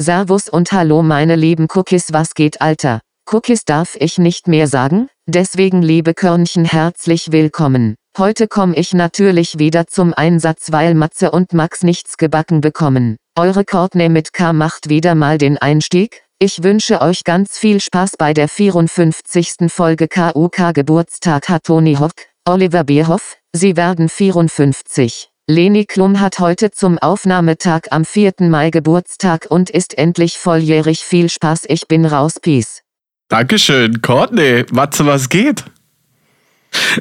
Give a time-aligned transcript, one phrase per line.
[0.00, 3.00] Servus und hallo meine lieben Cookies, was geht Alter?
[3.30, 7.96] Cookies darf ich nicht mehr sagen, deswegen liebe Körnchen herzlich willkommen.
[8.16, 13.16] Heute komme ich natürlich wieder zum Einsatz, weil Matze und Max nichts gebacken bekommen.
[13.38, 16.22] Eure Courtney mit K macht wieder mal den Einstieg.
[16.40, 19.68] Ich wünsche euch ganz viel Spaß bei der 54.
[19.68, 25.30] Folge KUK Geburtstag hat Toni Hock, Oliver Bierhoff, sie werden 54.
[25.46, 28.32] Leni Klum hat heute zum Aufnahmetag am 4.
[28.40, 31.04] Mai Geburtstag und ist endlich volljährig.
[31.04, 32.82] Viel Spaß, ich bin raus, Peace.
[33.28, 34.64] Dankeschön, Courtney.
[34.72, 35.62] Matze, was geht?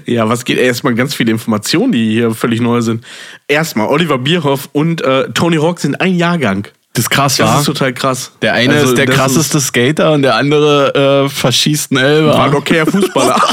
[0.05, 0.57] Ja, was geht?
[0.57, 3.03] Erstmal ganz viele Informationen, die hier völlig neu sind.
[3.48, 6.67] Erstmal, Oliver Bierhoff und äh, Tony Hawk sind ein Jahrgang.
[6.93, 7.59] Das ist krass, Das wa?
[7.59, 8.31] ist total krass.
[8.41, 12.34] Der eine Also, ist der das krasseste Skater und der andere äh, verschießt einen Elber.
[12.34, 13.35] War ein okayer Fußballer.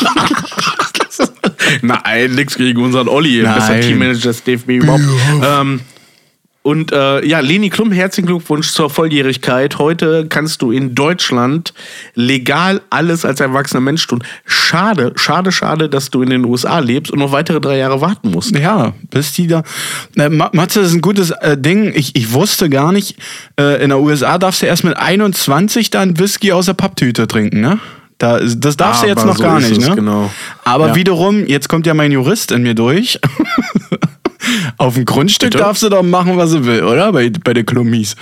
[1.83, 3.43] Nein, nix gegen unseren Olli.
[3.43, 3.55] Nein.
[3.55, 5.03] Bester Teammanager des DFB überhaupt.
[5.43, 5.81] Ähm,
[6.65, 9.79] und äh, ja, Leni Klum, herzlichen Glückwunsch zur Volljährigkeit.
[9.79, 11.75] Heute kannst du in Deutschland
[12.15, 14.25] legal alles als erwachsener Mensch tun.
[14.47, 18.31] Schade, schade, schade, dass du in den USA lebst und noch weitere drei Jahre warten
[18.31, 18.57] musst.
[18.59, 19.63] Ja, bis die da.
[20.17, 21.93] Äh, Ma- Matze, das ist ein gutes äh, Ding.
[21.95, 23.19] Ich, ich wusste gar nicht,
[23.61, 27.61] äh, in der USA darfst du erst mit 21 dann Whisky aus der Papptüte trinken,
[27.61, 27.79] ne?
[28.17, 29.95] Da, das darfst du jetzt Aber noch so gar nicht, ne?
[29.97, 30.31] genau.
[30.65, 30.95] Aber Ja.
[30.95, 33.19] wiederum, jetzt kommt ja mein Jurist in mir durch.
[34.95, 35.65] Auf dem Grundstück Bitte?
[35.65, 37.11] darfst du doch machen, was du willst, oder?
[37.13, 38.15] Bei, bei den Klummis.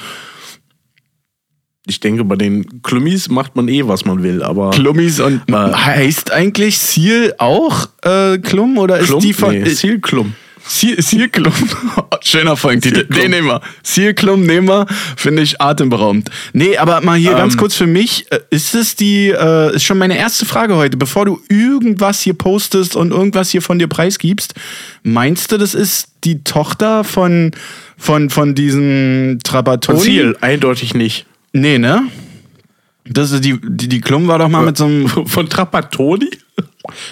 [1.87, 4.71] Ich denke, bei den Klummis macht man eh, was man will, aber.
[4.71, 9.21] Klummis und Äh, heißt eigentlich Seal auch äh, Klum oder ist Klum?
[9.21, 10.33] die von nee, Seal Klum.
[10.67, 11.53] Seal, Seal Klum?
[12.23, 13.05] Schöner Folgentitel.
[13.05, 13.61] Den nehmen wir.
[13.83, 16.31] Seal Klum nehmen wir, finde ich atemberaubend.
[16.53, 17.59] Nee, aber mal hier ganz Ähm.
[17.61, 21.25] kurz für mich, äh, ist es die, äh, ist schon meine erste Frage heute, bevor
[21.25, 24.55] du irgendwas hier postest und irgendwas hier von dir preisgibst,
[25.03, 27.51] meinst du, das ist die Tochter von,
[27.99, 29.99] von, von diesem Trapattoni?
[29.99, 31.27] Von Seal, eindeutig nicht.
[31.53, 32.03] Nee, ne?
[33.05, 36.31] Das ist die, die, die Klum war doch mal mit so einem, Von Trapattoni?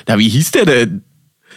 [0.07, 1.03] na, wie hieß der denn?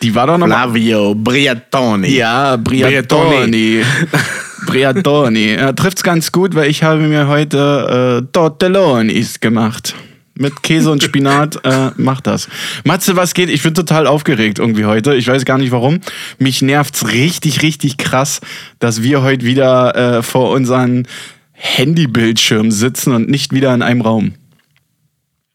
[0.03, 2.09] Die war doch noch Flavio Briatoni.
[2.09, 3.81] Ja, Briatoni.
[4.65, 5.53] Briatoni.
[5.53, 9.95] Er trifft's ganz gut, weil ich habe mir heute äh, Tortellonis gemacht.
[10.35, 12.49] Mit Käse und Spinat, äh, mach das.
[12.83, 13.49] Matze, was geht?
[13.49, 15.15] Ich bin total aufgeregt irgendwie heute.
[15.15, 16.01] Ich weiß gar nicht warum.
[16.37, 18.41] Mich nervt's richtig, richtig krass,
[18.79, 21.07] dass wir heute wieder äh, vor unseren
[21.53, 24.33] Handybildschirmen sitzen und nicht wieder in einem Raum.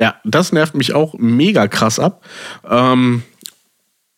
[0.01, 2.25] Ja, das nervt mich auch mega krass ab.
[2.71, 3.25] Ähm,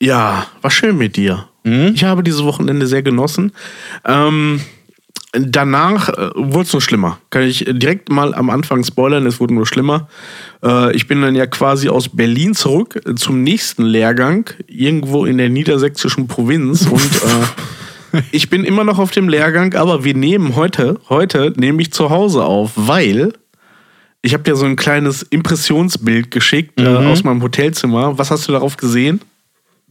[0.01, 1.49] ja, war schön mit dir.
[1.95, 3.53] Ich habe dieses Wochenende sehr genossen.
[4.05, 4.61] Ähm,
[5.33, 7.19] danach äh, wurde es nur schlimmer.
[7.31, 10.09] Kann ich direkt mal am Anfang spoilern, es wurde nur schlimmer.
[10.65, 15.39] Äh, ich bin dann ja quasi aus Berlin zurück äh, zum nächsten Lehrgang, irgendwo in
[15.39, 16.87] der niedersächsischen Provinz.
[16.87, 21.83] und äh, ich bin immer noch auf dem Lehrgang, aber wir nehmen heute, heute nehme
[21.83, 23.33] ich zu Hause auf, weil
[24.23, 28.19] ich habe dir so ein kleines Impressionsbild geschickt äh, aus meinem Hotelzimmer.
[28.19, 29.21] Was hast du darauf gesehen?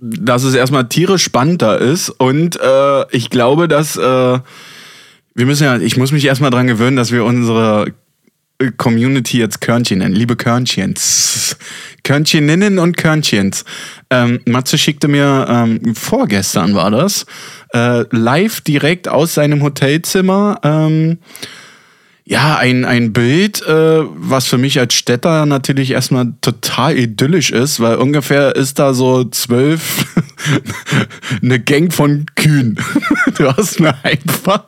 [0.02, 4.40] Dass es erstmal tierisch spannend da ist und äh, ich glaube, dass äh,
[5.36, 7.94] wir müssen ja, ich muss mich erstmal dran gewöhnen, dass wir unsere
[8.60, 10.16] äh, Community jetzt Körnchen nennen.
[10.16, 11.58] Liebe Körnchens.
[12.04, 13.66] Körncheninnen und Körnchens.
[14.10, 17.26] Ähm, Matze schickte mir, ähm, vorgestern war das,
[17.74, 21.20] äh, live direkt aus seinem Hotelzimmer ähm,
[22.30, 27.80] ja, ein, ein Bild, äh, was für mich als Städter natürlich erstmal total idyllisch ist,
[27.80, 30.06] weil ungefähr ist da so zwölf
[31.42, 32.80] eine Gang von Kühen.
[33.36, 34.66] Du hast mir einfach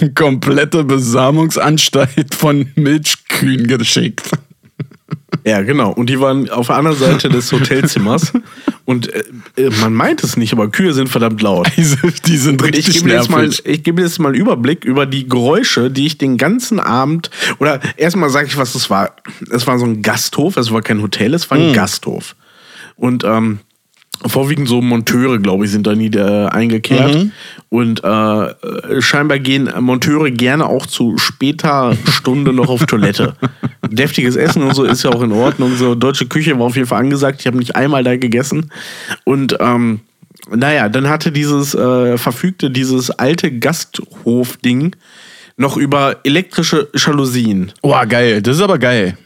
[0.00, 4.30] eine komplette Besamungsanstalt von Milchkühen geschickt.
[5.44, 5.92] Ja, genau.
[5.92, 8.32] Und die waren auf der anderen Seite des Hotelzimmers.
[8.84, 9.24] Und äh,
[9.56, 11.70] äh, man meint es nicht, aber Kühe sind verdammt laut.
[11.76, 13.64] Die sind, die sind Und ich richtig gebe jetzt mal, nervig.
[13.64, 17.30] ich gebe dir jetzt mal einen Überblick über die Geräusche, die ich den ganzen Abend
[17.58, 19.14] oder erstmal sage ich, was es war.
[19.50, 22.34] Es war so ein Gasthof, es war kein Hotel, es war ein Gasthof.
[22.96, 23.60] Und ähm,
[24.26, 27.14] vorwiegend so Monteure, glaube ich, sind da nie äh, eingekehrt.
[27.14, 27.32] Mhm.
[27.68, 33.34] Und äh, scheinbar gehen Monteure gerne auch zu später Stunde noch auf Toilette.
[33.90, 35.76] Deftiges Essen und so ist ja auch in Ordnung.
[35.76, 37.40] So deutsche Küche war auf jeden Fall angesagt.
[37.40, 38.70] Ich habe nicht einmal da gegessen.
[39.24, 40.00] Und ähm,
[40.50, 44.96] naja, dann hatte dieses äh, verfügte dieses alte Gasthof-Ding
[45.56, 47.72] noch über elektrische Jalousien.
[47.82, 48.42] Oh, geil.
[48.42, 49.16] Das ist aber geil.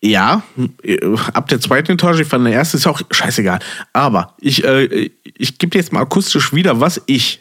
[0.00, 0.42] Ja,
[0.82, 0.98] äh,
[1.32, 3.58] ab der zweiten Etage, ich fand der erste ist auch scheißegal.
[3.92, 7.40] Aber ich, äh, ich gebe dir jetzt mal akustisch wieder, was ich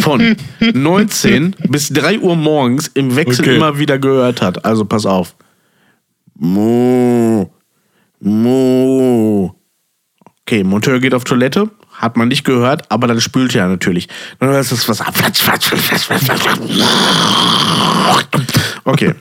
[0.00, 3.56] von 19 bis 3 Uhr morgens im Wechsel Okay.
[3.56, 4.64] immer wieder gehört hat.
[4.64, 5.36] Also pass auf.
[6.34, 7.52] Mo,
[8.20, 9.54] Mo.
[10.42, 14.08] Okay, Monteur geht auf Toilette, hat man nicht gehört, aber dann spült er natürlich.
[14.38, 15.14] Dann hörst du es was ab.
[18.84, 19.12] Okay.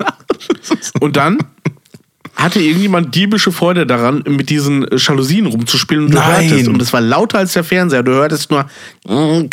[1.00, 1.40] Und dann
[2.36, 6.50] hatte irgendjemand diebische Freude daran, mit diesen Jalousien rumzuspielen und du Nein.
[6.50, 6.68] hörtest.
[6.68, 8.04] Und es war lauter als der Fernseher.
[8.04, 8.66] Du hörtest nur.
[9.08, 9.44] Oh,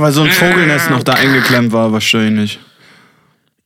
[0.00, 2.58] weil so ein Vogelnest noch da eingeklemmt war, wahrscheinlich.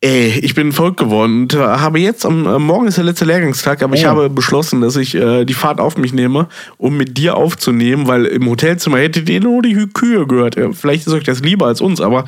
[0.00, 3.24] Ey, ich bin verrückt geworden und äh, habe jetzt am äh, Morgen ist der letzte
[3.24, 4.10] Lehrgangstag, aber ich Oh.
[4.10, 6.46] habe beschlossen, dass ich äh, die Fahrt auf mich nehme,
[6.76, 10.54] um mit dir aufzunehmen, weil im Hotelzimmer hättet ihr nur die Kühe gehört.
[10.74, 12.26] Vielleicht ist euch das lieber als uns, aber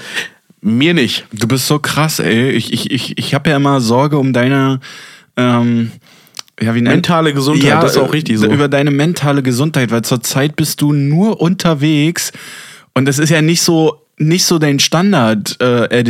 [0.61, 1.27] mir nicht.
[1.33, 2.51] Du bist so krass, ey.
[2.51, 4.81] Ich, ich, ich, ich habe ja immer Sorge um deine
[5.37, 5.93] ähm,
[6.61, 8.47] ja, wie Mentale Gesundheit, das ist auch richtig so.
[8.47, 12.33] Über deine mentale Gesundheit, weil zurzeit bist du nur unterwegs
[12.93, 16.05] und das ist ja nicht so nicht so dein Standard äh,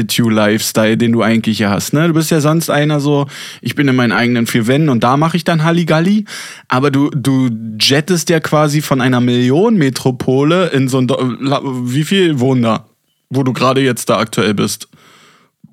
[0.97, 2.09] den du eigentlich ja hast, ne?
[2.09, 3.29] Du bist ja sonst einer so,
[3.63, 6.25] ich bin in meinen eigenen vier Wänden und da mache ich dann Halligalli,
[6.67, 7.49] aber du du
[7.81, 11.37] jettest ja quasi von einer Millionenmetropole in so ein Do-
[11.85, 12.87] wie viel wohnen da,
[13.31, 14.89] wo du gerade jetzt da aktuell bist?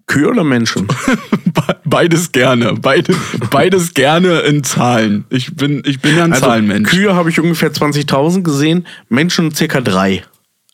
[0.06, 0.88] Kühe oder Menschen?
[1.46, 2.74] Be- Beides gerne.
[2.76, 3.14] Beide,
[3.50, 5.26] beides gerne in Zahlen.
[5.30, 6.88] Ich bin, ich bin ja ein Zahlenmensch.
[6.90, 10.24] Also, Kühe habe ich ungefähr 20.000 gesehen, Menschen circa drei.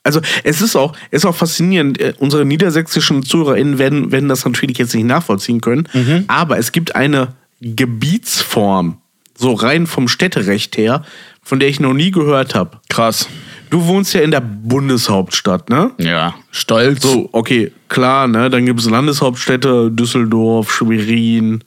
[0.03, 1.99] Also es ist auch, es ist auch faszinierend.
[1.99, 5.87] äh, Unsere niedersächsischen ZuhörerInnen werden, werden das natürlich jetzt nicht nachvollziehen können.
[5.93, 6.25] Mhm.
[6.27, 7.29] Aber es gibt eine
[7.61, 8.97] Gebietsform,
[9.37, 11.03] so rein vom Städterecht her,
[11.43, 12.79] von der ich noch nie gehört habe.
[12.89, 13.27] Krass.
[13.69, 15.91] Du wohnst ja in der Bundeshauptstadt, ne?
[15.97, 16.35] Ja.
[16.51, 17.01] Stolz.
[17.01, 18.49] So, okay, klar, ne?
[18.49, 21.63] Dann gibt es Landeshauptstädte, Düsseldorf, Schwerin,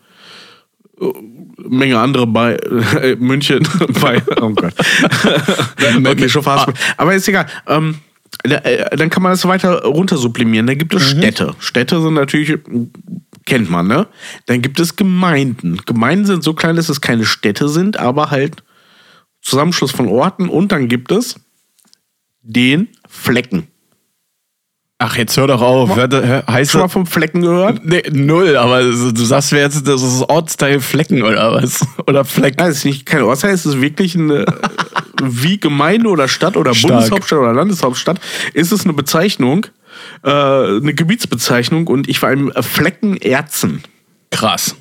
[1.01, 1.05] äh,
[1.69, 2.55] Menge andere bei
[3.03, 3.67] äh, München,
[4.01, 4.75] bei, oh Gott.
[6.07, 6.69] okay, schon fast.
[6.97, 7.47] Aber ist egal.
[7.67, 7.97] Ähm,
[8.45, 10.67] äh, dann kann man das weiter runter sublimieren.
[10.67, 11.55] Da gibt es Städte.
[11.59, 12.59] Städte sind natürlich,
[13.45, 14.07] kennt man, ne?
[14.47, 15.81] Dann gibt es Gemeinden.
[15.85, 18.63] Gemeinden sind so klein, dass es keine Städte sind, aber halt
[19.47, 20.49] Zusammenschluss von Orten.
[20.49, 21.37] Und dann gibt es
[22.43, 23.69] den Flecken.
[24.99, 25.95] Ach, jetzt hör doch auf.
[25.95, 27.85] Hör, hör, heißt Schon mal vom Flecken gehört?
[27.85, 31.87] nee, null, aber du sagst mir jetzt, das ist Ortsteil Flecken oder was?
[32.07, 32.57] Oder Fleck.
[32.57, 34.47] Nein, es ist nicht kein Ortsteil, es ist wirklich eine,
[35.23, 36.93] wie Gemeinde oder Stadt oder Stark.
[36.95, 38.21] Bundeshauptstadt oder Landeshauptstadt,
[38.55, 39.67] ist es eine Bezeichnung,
[40.23, 43.83] äh, eine Gebietsbezeichnung und ich war im Flecken Erzen.
[44.31, 44.77] Krass.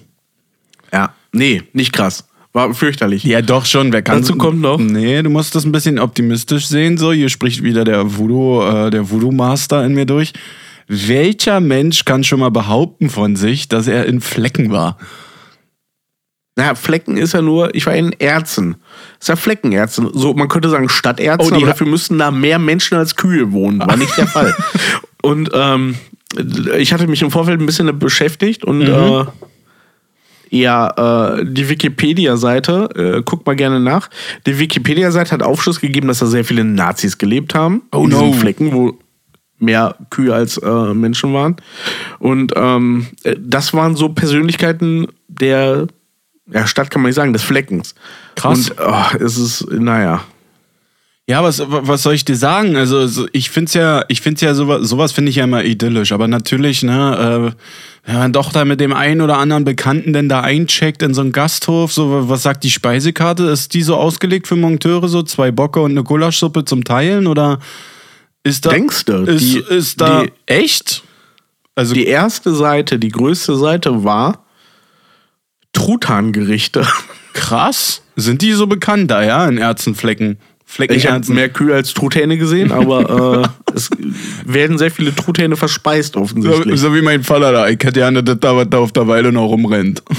[0.94, 1.14] Ja.
[1.34, 2.26] Nee, nicht krass.
[2.56, 3.26] War fürchterlich.
[3.26, 3.92] Ja, doch schon.
[3.92, 6.98] Wer kann Dazu kommt noch- Nee, du musst das ein bisschen optimistisch sehen.
[6.98, 10.32] So, hier spricht wieder der Voodoo, äh, der Voodoo-Master in mir durch.
[10.88, 14.98] Welcher Mensch kann schon mal behaupten von sich, dass er in Flecken war?
[16.56, 18.78] Na, Flecken ist ja nur, ich war in Erzen.
[19.20, 20.10] Ist ja Fleckenärzen.
[20.14, 23.52] So, man könnte sagen Stadtärzte, Oh, die aber dafür müssten da mehr Menschen als Kühe
[23.52, 23.80] wohnen.
[23.82, 24.56] War nicht der Fall.
[25.22, 25.96] Und ähm,
[26.78, 28.86] ich hatte mich im Vorfeld ein bisschen beschäftigt und Mhm.
[28.86, 29.26] äh,
[30.50, 34.10] ja, äh, die Wikipedia-Seite, äh, guck mal gerne nach.
[34.46, 37.84] Die Wikipedia-Seite hat Aufschluss gegeben, dass da sehr viele Nazis gelebt haben.
[37.92, 38.34] Oh in diesen no.
[38.34, 38.98] Flecken, wo
[39.60, 41.56] mehr Kühe als äh, Menschen waren.
[42.20, 45.88] Und ähm, äh, das waren so Persönlichkeiten der
[46.52, 47.96] ja, Stadt, kann man nicht sagen, des Fleckens.
[48.36, 48.70] Krass.
[48.70, 50.22] Und oh, es ist, naja.
[51.28, 52.76] Ja, was, was soll ich dir sagen?
[52.76, 56.12] Also so- ich find's ja, ich find's ja sowas, sowas finde ich ja immer idyllisch.
[56.12, 60.30] Aber natürlich, ne, äh, wenn man doch da mit dem einen oder anderen Bekannten denn
[60.30, 63.46] da eincheckt in so einen Gasthof, so was sagt die Speisekarte?
[63.46, 67.26] Ist die so ausgelegt für Monteure, so zwei Bocke und eine Gulaschsuppe zum Teilen?
[67.26, 67.58] Oder
[68.44, 68.70] ist da.
[68.70, 71.02] Denkst du, Ist, die- ist da die- echt?
[71.74, 74.46] Also Die erste Seite, die größte Seite war
[75.74, 76.88] Truthahngerichte.
[77.34, 78.04] krass.
[78.16, 80.38] Sind die so bekannt da, ja, in Erzenflecken?
[80.90, 83.90] Ich habe mehr Kühe als Truthähne gesehen, aber äh, es
[84.46, 86.80] werden sehr viele Truthähne verspeist So, offensichtlich.
[86.80, 87.68] so wie mein Vater da.
[87.68, 90.04] Ich hätte gerne das da, was da auf der Weile noch rumrennt.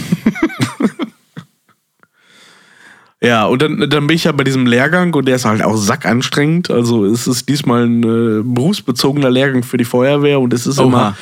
[3.22, 5.74] Ja, und dann, dann bin ich ja bei diesem Lehrgang und der ist halt auch
[5.76, 6.70] sackanstrengend.
[6.70, 10.86] Also es ist diesmal ein äh, berufsbezogener Lehrgang für die Feuerwehr und es ist Oha.
[10.86, 11.16] immer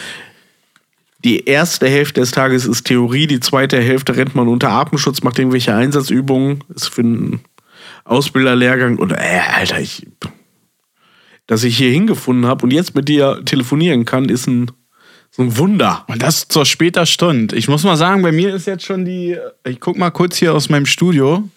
[1.25, 5.39] die erste Hälfte des Tages ist Theorie, die zweite Hälfte rennt man unter Atemschutz, macht
[5.39, 6.63] irgendwelche Einsatzübungen.
[6.75, 7.41] Ist für einen
[8.05, 10.07] Ausbilderlehrgang und äh, Alter, ich,
[11.47, 14.71] dass ich hier hingefunden habe und jetzt mit dir telefonieren kann, ist ein,
[15.31, 16.05] so ein Wunder.
[16.09, 17.57] Und das zur später Stunde.
[17.57, 19.37] Ich muss mal sagen, bei mir ist jetzt schon die.
[19.67, 21.49] Ich guck mal kurz hier aus meinem Studio.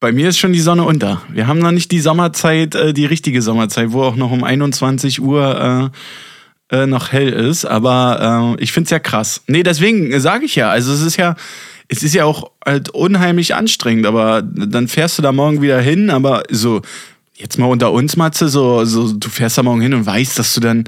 [0.00, 1.20] Bei mir ist schon die Sonne unter.
[1.28, 5.20] Wir haben noch nicht die Sommerzeit, äh, die richtige Sommerzeit, wo auch noch um 21
[5.20, 5.92] Uhr
[6.70, 7.66] äh, äh, noch hell ist.
[7.66, 9.42] Aber äh, ich find's ja krass.
[9.46, 10.70] Nee, deswegen sage ich ja.
[10.70, 11.36] Also es ist ja.
[11.92, 16.08] Es ist ja auch halt unheimlich anstrengend, aber dann fährst du da morgen wieder hin,
[16.10, 16.82] aber so,
[17.40, 20.52] Jetzt mal unter uns, Matze, so, so du fährst da morgen hin und weißt, dass
[20.52, 20.84] du dann,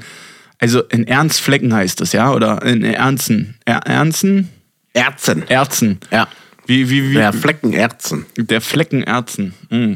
[0.59, 2.31] also in Ernstflecken heißt das, ja?
[2.31, 3.55] Oder in Ernsten.
[3.65, 4.49] Er, Ernsten?
[4.93, 5.47] Erzen.
[5.49, 5.97] Erzen.
[6.11, 6.27] Ja.
[6.67, 7.13] Wie, wie, wie?
[7.15, 8.27] Der Fleckenerzen.
[8.37, 9.55] Der Fleckenerzen.
[9.71, 9.93] Mm.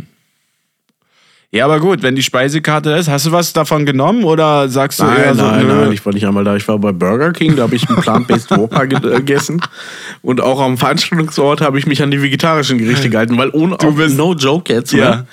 [1.50, 5.06] Ja, aber gut, wenn die Speisekarte ist, hast du was davon genommen oder sagst du
[5.06, 5.74] eher Nein, so, nein, nö?
[5.86, 6.58] nein, ich war nicht einmal da.
[6.58, 9.62] Ich war bei Burger King, da habe ich einen Plant-Based Whopper äh, gegessen.
[10.22, 13.94] Und auch am Veranstaltungsort habe ich mich an die vegetarischen Gerichte gehalten, weil ohne auch,
[13.96, 15.10] bist- no joke jetzt, Ja.
[15.10, 15.28] ne?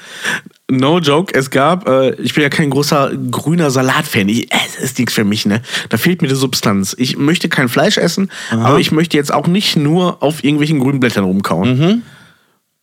[0.70, 4.28] No joke, es gab, äh, ich bin ja kein großer grüner Salatfan.
[4.28, 5.62] Ich, äh, es ist nichts für mich, ne?
[5.88, 6.94] Da fehlt mir die Substanz.
[6.96, 11.00] Ich möchte kein Fleisch essen, aber ich möchte jetzt auch nicht nur auf irgendwelchen grünen
[11.00, 12.02] Blättern rumkauen.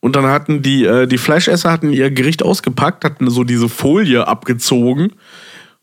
[0.02, 4.28] Und dann hatten die, äh, die Fleischesser hatten ihr Gericht ausgepackt, hatten so diese Folie
[4.28, 5.14] abgezogen.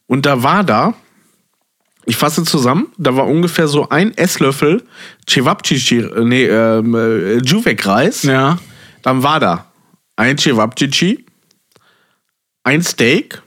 [0.07, 0.95] Und da war da,
[2.05, 4.83] ich fasse zusammen, da war ungefähr so ein Esslöffel
[5.29, 8.25] Cevapcici, äh, nee, ähm, äh, Juvek-Reis.
[8.25, 8.59] Ja.
[9.03, 9.67] Dann war da
[10.17, 11.25] ein Cevapcici,
[12.65, 13.41] ein Steak,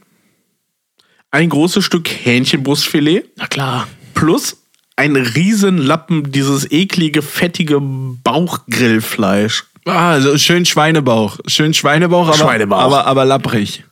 [1.31, 3.87] ein großes Stück Hähnchenbrustfilet Na klar.
[4.13, 4.57] plus
[4.95, 9.65] ein Riesenlappen dieses eklige, fettige Bauchgrillfleisch.
[9.85, 11.39] Ah, also schön Schweinebauch.
[11.47, 12.79] Schön Schweinebauch, aber, Schweinebauch.
[12.79, 13.83] aber, aber lapprig.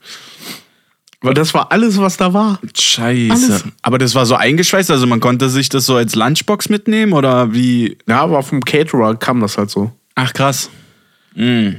[1.21, 2.59] Weil das war alles, was da war.
[2.77, 3.31] Scheiße.
[3.31, 3.63] Alles.
[3.81, 7.53] Aber das war so eingeschweißt, also man konnte sich das so als Lunchbox mitnehmen oder
[7.53, 7.97] wie?
[8.07, 9.91] Ja, aber vom Caterer kam das halt so.
[10.15, 10.69] Ach krass.
[11.35, 11.69] Mm.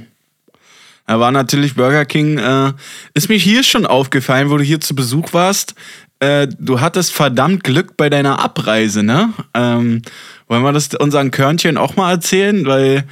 [1.06, 2.38] Da war natürlich Burger King.
[2.38, 2.72] Äh,
[3.14, 5.74] ist mir hier schon aufgefallen, wo du hier zu Besuch warst.
[6.20, 9.32] Äh, du hattest verdammt Glück bei deiner Abreise, ne?
[9.54, 10.02] Ähm,
[10.48, 12.66] wollen wir das unseren Körnchen auch mal erzählen?
[12.66, 13.04] Weil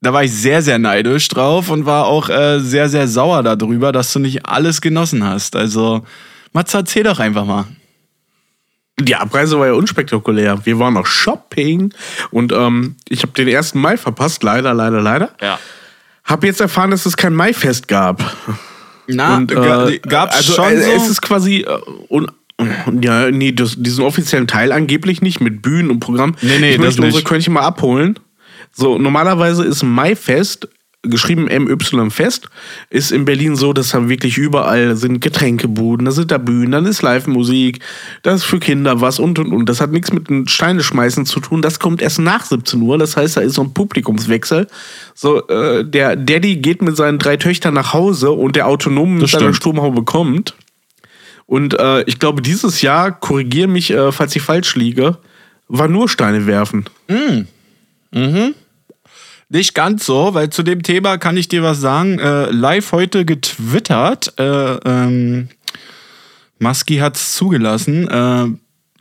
[0.00, 3.92] da war ich sehr, sehr neidisch drauf und war auch äh, sehr, sehr sauer darüber,
[3.92, 5.56] dass du nicht alles genossen hast.
[5.56, 6.04] Also,
[6.52, 7.66] Matze, erzähl doch einfach mal.
[9.00, 10.64] Die Abreise war ja unspektakulär.
[10.64, 11.92] Wir waren noch Shopping
[12.30, 13.74] und ähm, ich habe den 1.
[13.74, 14.42] Mai verpasst.
[14.42, 15.30] Leider, leider, leider.
[15.40, 15.58] Ja.
[16.24, 18.36] Hab jetzt erfahren, dass es kein Maifest gab.
[19.06, 20.90] Na, und, äh, gab's also, schon äh, so?
[20.90, 21.60] Es ist quasi.
[21.60, 21.78] Äh,
[22.08, 22.30] un
[23.00, 26.34] ja, nee, das, diesen offiziellen Teil angeblich nicht mit Bühnen und Programm.
[26.42, 27.28] Nee, nee, ich das möchte unsere nicht.
[27.28, 28.18] Körnchen mal abholen.
[28.72, 30.68] So, normalerweise ist Maifest,
[31.02, 32.48] geschrieben MY Fest,
[32.90, 36.86] ist in Berlin so, dass da wirklich überall sind Getränkebuden, da sind da Bühnen, dann
[36.86, 37.80] ist Live-Musik,
[38.22, 39.68] das ist für Kinder was und und und.
[39.68, 41.62] Das hat nichts mit dem Steine schmeißen zu tun.
[41.62, 42.98] Das kommt erst nach 17 Uhr.
[42.98, 44.66] Das heißt, da ist so ein Publikumswechsel.
[45.14, 49.28] So, äh, der Daddy geht mit seinen drei Töchtern nach Hause und der Autonom mit
[49.28, 49.56] seiner stimmt.
[49.56, 50.54] Stromhaube kommt.
[51.46, 55.16] Und äh, ich glaube, dieses Jahr, korrigiere mich, äh, falls ich falsch liege,
[55.68, 56.86] war nur Steine werfen.
[59.50, 62.18] Nicht ganz so, weil zu dem Thema kann ich dir was sagen.
[62.18, 64.34] Äh, live heute getwittert.
[64.38, 65.48] Äh, ähm,
[66.58, 68.08] Maski hat's zugelassen.
[68.08, 68.46] Äh,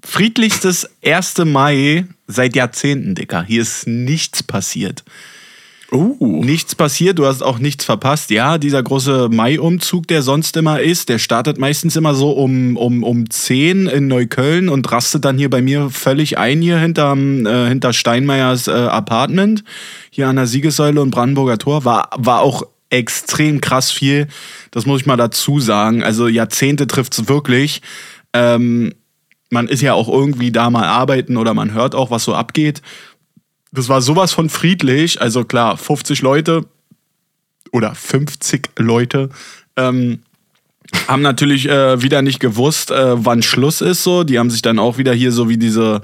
[0.06, 1.40] friedlichstes 1.
[1.46, 3.44] Mai seit Jahrzehnten, Dicker.
[3.44, 5.04] Hier ist nichts passiert.
[5.90, 6.44] Uh.
[6.44, 8.30] Nichts passiert, du hast auch nichts verpasst.
[8.30, 13.04] Ja, dieser große Mai-Umzug, der sonst immer ist, der startet meistens immer so um, um,
[13.04, 17.70] um 10 in Neukölln und rastet dann hier bei mir völlig ein, hier hinterm, äh,
[17.70, 19.64] hinter Steinmeiers äh, Apartment,
[20.10, 21.86] hier an der Siegessäule und Brandenburger Tor.
[21.86, 24.28] War, war auch extrem krass viel.
[24.72, 26.04] Das muss ich mal dazu sagen.
[26.04, 27.82] Also Jahrzehnte trifft's wirklich.
[28.34, 28.94] Ähm,
[29.50, 32.82] man ist ja auch irgendwie da mal arbeiten oder man hört auch, was so abgeht.
[33.72, 35.22] Das war sowas von friedlich.
[35.22, 36.66] Also klar, 50 Leute
[37.72, 39.30] oder 50 Leute
[39.76, 40.24] ähm,
[41.08, 44.04] haben natürlich äh, wieder nicht gewusst, äh, wann Schluss ist.
[44.04, 46.02] So, die haben sich dann auch wieder hier so wie diese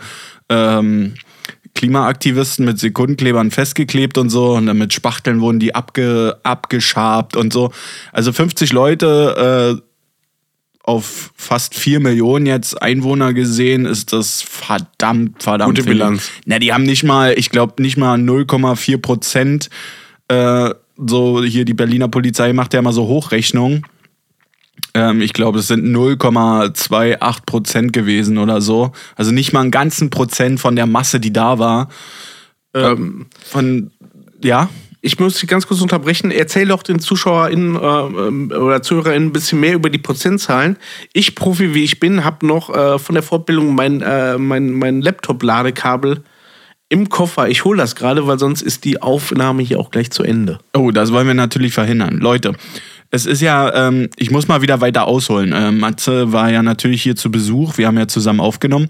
[0.50, 1.14] ähm,
[1.76, 7.52] Klimaaktivisten mit Sekundenklebern festgeklebt und so und dann mit Spachteln wurden die abge, abgeschabt und
[7.52, 7.72] so.
[8.12, 9.93] Also 50 Leute äh,
[10.84, 15.94] auf fast 4 Millionen jetzt Einwohner gesehen, ist das verdammt, verdammt Gute viel.
[15.94, 16.30] Bilanz.
[16.46, 19.70] Na, die haben nicht mal, ich glaube, nicht mal 0,4 Prozent.
[20.28, 23.84] Äh, so, hier die Berliner Polizei macht ja immer so Hochrechnungen.
[24.94, 28.92] Ähm, ich glaube, es sind 0,28 Prozent gewesen oder so.
[29.16, 31.90] Also nicht mal einen ganzen Prozent von der Masse, die da war.
[32.74, 33.92] Ähm, Von,
[34.44, 34.70] ja.
[35.06, 36.32] Ich muss dich ganz kurz unterbrechen.
[36.32, 40.78] Erzähl doch den ZuschauerInnen äh, ähm, oder ZuhörerInnen ein bisschen mehr über die Prozentzahlen.
[41.12, 45.02] Ich, Profi wie ich bin, habe noch äh, von der Fortbildung mein, äh, mein, mein
[45.02, 46.24] Laptop-Ladekabel
[46.88, 47.50] im Koffer.
[47.50, 50.60] Ich hole das gerade, weil sonst ist die Aufnahme hier auch gleich zu Ende.
[50.74, 52.20] Oh, das wollen wir natürlich verhindern.
[52.20, 52.54] Leute,
[53.12, 55.54] es ist ja, ähm, ich muss mal wieder weiter ausholen.
[55.54, 57.78] Ähm, Matze war ja natürlich hier zu Besuch.
[57.78, 58.88] Wir haben ja zusammen aufgenommen.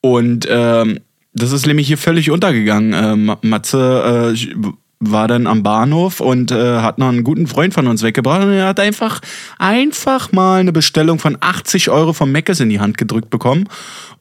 [0.00, 0.98] Und ähm,
[1.34, 2.92] das ist nämlich hier völlig untergegangen.
[2.92, 4.56] Ähm, Matze äh,
[4.98, 8.42] war dann am Bahnhof und äh, hat noch einen guten Freund von uns weggebracht.
[8.42, 9.20] Und er hat einfach,
[9.58, 13.68] einfach mal eine Bestellung von 80 Euro vom Meckes in die Hand gedrückt bekommen.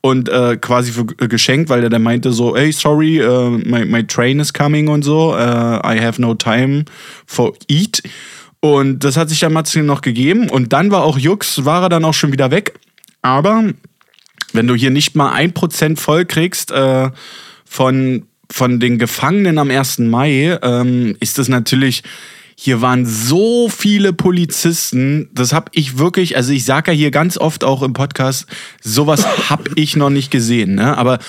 [0.02, 3.86] Und äh, quasi für, äh, geschenkt, weil er dann meinte so, hey, sorry, uh, my,
[3.86, 5.34] my train is coming und so.
[5.34, 6.86] Uh, I have no time
[7.26, 8.04] for eat.
[8.60, 10.50] Und das hat sich dann Matze noch gegeben.
[10.50, 12.78] Und dann war auch Jux, war er dann auch schon wieder weg.
[13.22, 13.64] Aber
[14.52, 17.12] wenn du hier nicht mal ein Prozent voll kriegst äh,
[17.64, 20.00] von, von den Gefangenen am 1.
[20.00, 22.04] Mai, ähm, ist das natürlich.
[22.58, 27.38] Hier waren so viele Polizisten, das habe ich wirklich, also ich sage ja hier ganz
[27.38, 28.46] oft auch im Podcast,
[28.82, 30.76] sowas habe ich noch nicht gesehen.
[30.76, 30.98] Ne?
[30.98, 31.20] Aber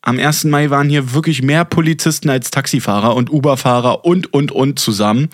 [0.00, 0.44] am 1.
[0.44, 5.28] Mai waren hier wirklich mehr Polizisten als Taxifahrer und Uberfahrer und, und, und zusammen.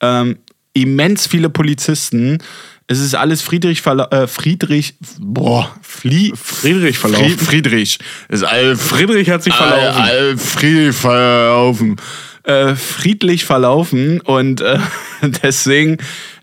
[0.00, 0.38] Ähm,
[0.74, 2.38] immens viele Polizisten.
[2.86, 7.30] Es ist alles Friedrich verla äh, Friedrich boah Flie Friedrich verlaufen.
[7.30, 7.98] Fried Friedrich.
[8.28, 10.02] Es ist all Friedrich hat sich verlaufen.
[10.02, 11.96] All, all Friedrich verlaufen.
[12.42, 14.78] Äh, friedlich verlaufen und äh,
[15.42, 15.96] deswegen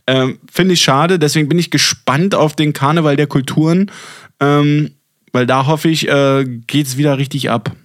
[0.08, 1.20] äh, finde ich schade.
[1.20, 3.92] Deswegen bin ich gespannt auf den Karneval der Kulturen,
[4.40, 4.96] ähm,
[5.32, 7.76] weil da hoffe ich äh, geht's wieder richtig ab.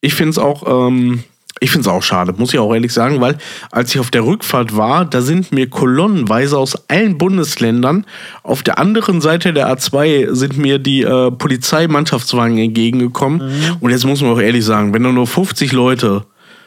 [0.00, 1.24] Ich finde es auch, ähm,
[1.62, 3.38] ich finde es auch schade, muss ich auch ehrlich sagen, weil
[3.70, 8.04] als ich auf der Rückfahrt war, da sind mir kolonnenweise aus allen Bundesländern,
[8.42, 13.38] auf der anderen Seite der A2 sind mir die äh, Polizeimannschaftswagen entgegengekommen.
[13.38, 13.76] Mhm.
[13.78, 16.24] Und jetzt muss man auch ehrlich sagen, wenn da nur 50 Leute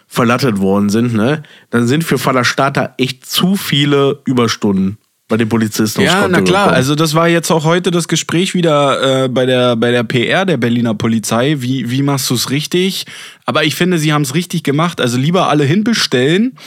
[0.08, 4.98] verlattet worden sind, ne, dann sind für Vater Starter echt zu viele Überstunden
[5.28, 6.66] bei den Polizisten Ja, na klar.
[6.66, 6.76] gekommen.
[6.76, 10.46] Also das war jetzt auch heute das Gespräch wieder äh, bei, der, bei der PR
[10.46, 11.56] der Berliner Polizei.
[11.60, 13.06] Wie, wie machst du es richtig?
[13.46, 15.02] Aber ich finde, sie haben es richtig gemacht.
[15.02, 16.58] Also lieber alle hinbestellen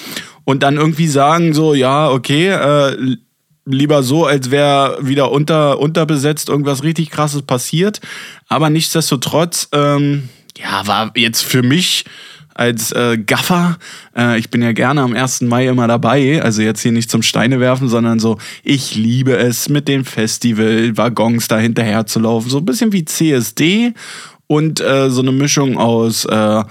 [0.44, 3.16] und dann irgendwie sagen so, ja, okay, äh,
[3.64, 8.00] lieber so, als wäre wieder unter, unterbesetzt irgendwas richtig krasses passiert.
[8.48, 12.04] Aber nichtsdestotrotz, ähm, ja, war jetzt für mich
[12.58, 13.78] als äh, Gaffer.
[14.16, 15.42] Äh, ich bin ja gerne am 1.
[15.42, 16.42] Mai immer dabei.
[16.42, 21.48] Also jetzt hier nicht zum Steine werfen, sondern so, ich liebe es, mit dem Festival-Waggons
[21.48, 22.50] da hinterher zu laufen.
[22.50, 23.94] So ein bisschen wie CSD
[24.48, 26.64] und äh, so eine Mischung aus äh,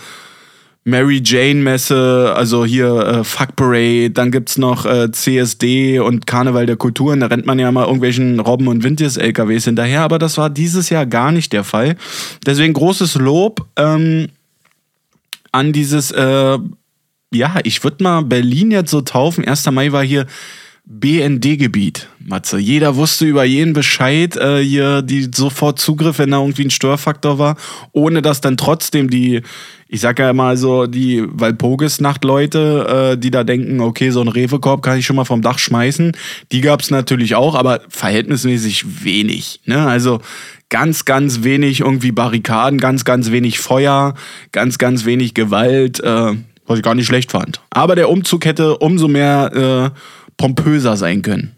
[0.83, 6.65] Mary Jane Messe, also hier äh, Fuck Parade, dann gibt's noch äh, CSD und Karneval
[6.65, 10.37] der Kulturen, da rennt man ja mal irgendwelchen Robben und Winters LKWs hinterher, aber das
[10.37, 11.97] war dieses Jahr gar nicht der Fall.
[12.45, 14.29] Deswegen großes Lob ähm,
[15.57, 16.57] an dieses, äh,
[17.33, 19.45] ja, ich würde mal Berlin jetzt so taufen.
[19.45, 19.65] 1.
[19.71, 20.27] Mai war hier
[20.89, 22.57] BND-Gebiet, Matze.
[22.59, 27.37] Jeder wusste über jeden Bescheid, äh, hier die sofort Zugriff, wenn da irgendwie ein Störfaktor
[27.37, 27.57] war,
[27.91, 29.41] ohne dass dann trotzdem die,
[29.89, 34.81] ich sag ja mal so, die Walpurgis-Nacht-Leute, äh, die da denken, okay, so ein Rewe-Korb
[34.81, 36.13] kann ich schon mal vom Dach schmeißen,
[36.53, 39.59] die gab's natürlich auch, aber verhältnismäßig wenig.
[39.65, 39.85] Ne?
[39.85, 40.21] Also
[40.69, 44.13] ganz, ganz wenig irgendwie Barrikaden, ganz, ganz wenig Feuer,
[44.51, 46.33] ganz, ganz wenig Gewalt, äh,
[46.65, 47.61] was ich gar nicht schlecht fand.
[47.69, 49.99] Aber der Umzug hätte umso mehr äh,
[50.37, 51.55] pompöser sein können.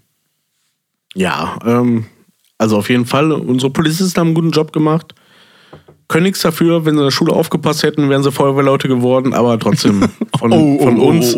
[1.15, 2.05] Ja, ähm,
[2.57, 5.15] also auf jeden Fall, unsere Polizisten haben einen guten Job gemacht.
[6.09, 9.59] Können nichts dafür, wenn sie in der Schule aufgepasst hätten, wären sie Feuerwehrleute geworden, aber
[9.59, 11.35] trotzdem von, von uns.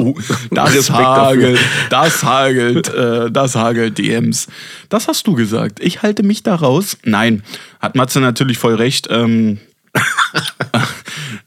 [0.50, 4.48] Das Respekt hagelt, das hagelt, äh, das hagelt DMs.
[4.88, 5.80] Das hast du gesagt.
[5.82, 6.98] Ich halte mich da raus.
[7.04, 7.44] Nein,
[7.82, 9.10] hat Matze natürlich voll recht.
[9.12, 9.60] Ähm,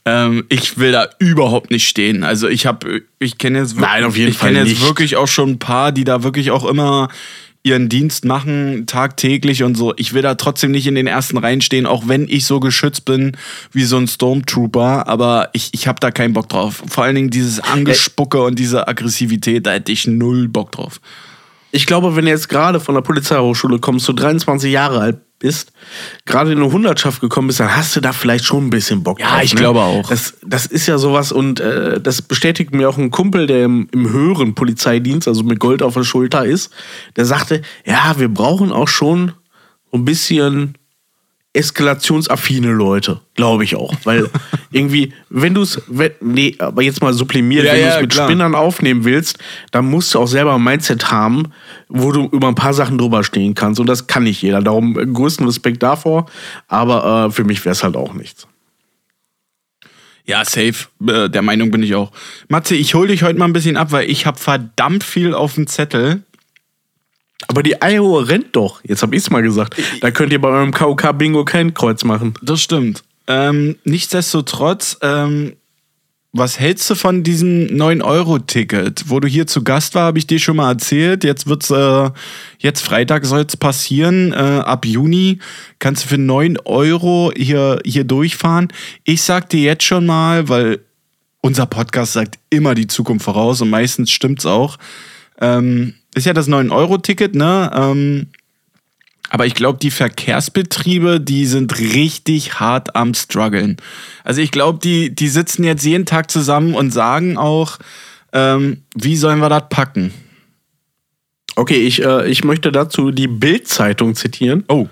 [0.05, 2.25] ähm, ich will da überhaupt nicht stehen.
[2.25, 5.17] Also ich habe, ich kenne jetzt, wirklich- Nein, auf jeden ich Fall kenne jetzt wirklich
[5.17, 7.09] auch schon ein paar, die da wirklich auch immer
[7.65, 9.95] ihren Dienst machen, tagtäglich und so.
[9.97, 13.07] Ich will da trotzdem nicht in den ersten Reihen stehen, auch wenn ich so geschützt
[13.07, 13.37] bin
[13.73, 16.83] wie so ein Stormtrooper, aber ich, ich habe da keinen Bock drauf.
[16.87, 21.01] Vor allen Dingen dieses Angespucke und diese Aggressivität, da hätte ich null Bock drauf.
[21.73, 25.73] Ich glaube, wenn du jetzt gerade von der Polizeihochschule kommst, du 23 Jahre alt bist,
[26.25, 29.21] gerade in eine Hundertschaft gekommen bist, dann hast du da vielleicht schon ein bisschen Bock
[29.21, 30.09] Ja, ich glaube auch.
[30.09, 33.87] Das, das ist ja sowas und äh, das bestätigt mir auch ein Kumpel, der im,
[33.93, 36.73] im höheren Polizeidienst, also mit Gold auf der Schulter ist,
[37.17, 39.33] der sagte, ja, wir brauchen auch schon
[39.93, 40.79] ein bisschen
[41.55, 43.95] eskalationsaffine Leute, glaube ich auch.
[44.05, 44.29] Weil
[44.73, 45.81] irgendwie, wenn du es,
[46.21, 48.29] nee, aber jetzt mal sublimiert, Ja, wenn du ja, es mit klar.
[48.29, 49.39] Spinnern aufnehmen willst,
[49.71, 51.53] dann musst du auch selber ein Mindset haben,
[51.89, 53.81] wo du über ein paar Sachen drüber stehen kannst.
[53.81, 54.61] Und das kann nicht jeder.
[54.61, 56.27] Darum äh, größten Respekt davor.
[56.69, 58.49] Aber äh, für mich wäre es halt auch nichts.
[60.27, 60.89] Ja, safe.
[61.07, 62.11] Äh, der Meinung bin ich auch.
[62.49, 65.55] Matze, ich hol dich heute mal ein bisschen ab, weil ich habe verdammt viel auf
[65.55, 66.23] dem Zettel.
[67.49, 68.81] Aber die Iowa rennt doch.
[68.85, 69.77] Jetzt habe ich es mal gesagt.
[70.01, 72.35] Da könnt ihr bei eurem KOK-Bingo kein Kreuz machen.
[72.43, 73.03] Das stimmt.
[73.27, 75.55] Ähm, nichtsdestotrotz, ähm,
[76.37, 79.05] was hältst du von diesem 9-Euro-Ticket?
[79.09, 81.23] Wo du hier zu Gast war, habe ich dir schon mal erzählt.
[81.23, 82.11] Jetzt wird's, äh,
[82.59, 84.33] jetzt Freitag soll es passieren.
[84.33, 85.39] Äh, ab Juni
[85.79, 88.69] kannst du für 9 Euro hier, hier durchfahren.
[89.05, 90.81] Ich sag dir jetzt schon mal, weil
[91.41, 94.77] unser Podcast sagt immer die Zukunft voraus und meistens stimmt's auch.
[95.41, 97.71] Ähm, ist ja das 9-Euro-Ticket, ne?
[97.75, 98.27] Ähm,
[99.31, 103.79] aber ich glaube, die Verkehrsbetriebe, die sind richtig hart am struggeln.
[104.23, 107.79] Also ich glaube, die, die sitzen jetzt jeden Tag zusammen und sagen auch,
[108.33, 110.13] ähm, wie sollen wir das packen?
[111.57, 114.65] Okay, ich, äh, ich möchte dazu die Bild-Zeitung zitieren.
[114.69, 114.87] Oh.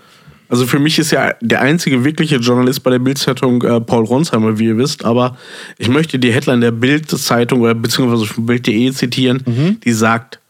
[0.48, 4.58] Also für mich ist ja der einzige wirkliche Journalist bei der Bild-Zeitung äh, Paul Ronsheimer,
[4.58, 5.36] wie ihr wisst, aber
[5.78, 10.41] ich möchte die Headline der Bild-Zeitung oder beziehungsweise von Bild.de zitieren, die sagt,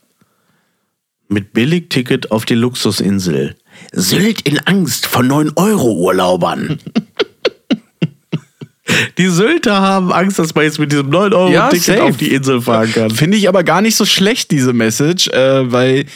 [1.32, 3.56] mit Billigticket auf die Luxusinsel.
[3.92, 6.78] Sylt in Angst vor 9-Euro-Urlaubern.
[9.18, 12.02] die Sylter haben Angst, dass man jetzt mit diesem 9-Euro-Ticket safe.
[12.02, 13.10] auf die Insel fahren kann.
[13.10, 16.06] Finde ich aber gar nicht so schlecht, diese Message, äh, weil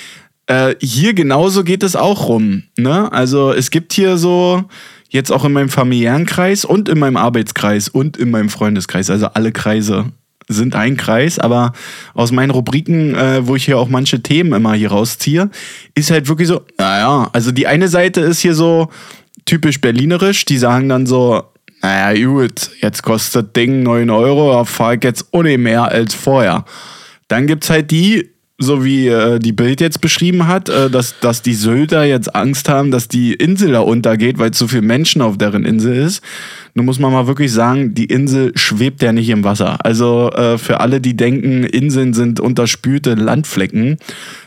[0.46, 2.64] äh, hier genauso geht es auch rum.
[2.76, 3.10] Ne?
[3.12, 4.64] Also es gibt hier so,
[5.08, 9.26] jetzt auch in meinem familiären Kreis und in meinem Arbeitskreis und in meinem Freundeskreis, also
[9.26, 10.06] alle Kreise
[10.48, 11.72] sind ein Kreis, aber
[12.14, 15.50] aus meinen Rubriken, äh, wo ich hier auch manche Themen immer hier rausziehe,
[15.94, 18.88] ist halt wirklich so, naja, also die eine Seite ist hier so
[19.44, 21.42] typisch berlinerisch, die sagen dann so,
[21.82, 26.64] naja gut, jetzt kostet Ding 9 Euro, da fahr ich jetzt ohne mehr als vorher.
[27.28, 31.42] Dann gibt's halt die, so wie äh, die Bild jetzt beschrieben hat, äh, dass, dass
[31.42, 35.36] die Sylter jetzt Angst haben, dass die Insel da untergeht, weil zu viele Menschen auf
[35.36, 36.22] deren Insel ist.
[36.74, 39.84] Nun muss man mal wirklich sagen, die Insel schwebt ja nicht im Wasser.
[39.84, 43.98] Also äh, für alle, die denken, Inseln sind unterspülte Landflecken,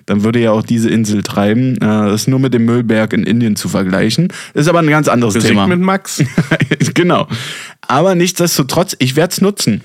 [0.08, 1.76] dann würde ja auch diese Insel treiben.
[1.76, 4.30] Äh, das ist nur mit dem Müllberg in Indien zu vergleichen.
[4.56, 5.68] Ist aber ein ganz anderes Physik Thema.
[5.68, 6.24] mit Max.
[6.96, 7.28] genau.
[7.88, 9.82] Aber nichtsdestotrotz, ich werde es nutzen.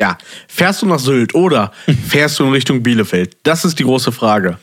[0.00, 1.72] Ja, fährst du nach Sylt oder
[2.08, 3.36] fährst du in Richtung Bielefeld?
[3.44, 4.58] Das ist die große Frage.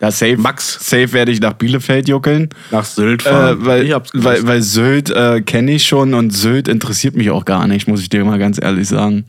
[0.00, 0.78] Ja, safe, Max.
[0.80, 2.50] safe werde ich nach Bielefeld juckeln.
[2.70, 3.64] Nach Sylt Äh, fahren?
[3.64, 4.26] weil, ich hab's gewusst.
[4.26, 8.00] weil, weil Sylt äh, kenne ich schon und Sylt interessiert mich auch gar nicht, muss
[8.02, 9.24] ich dir mal ganz ehrlich sagen.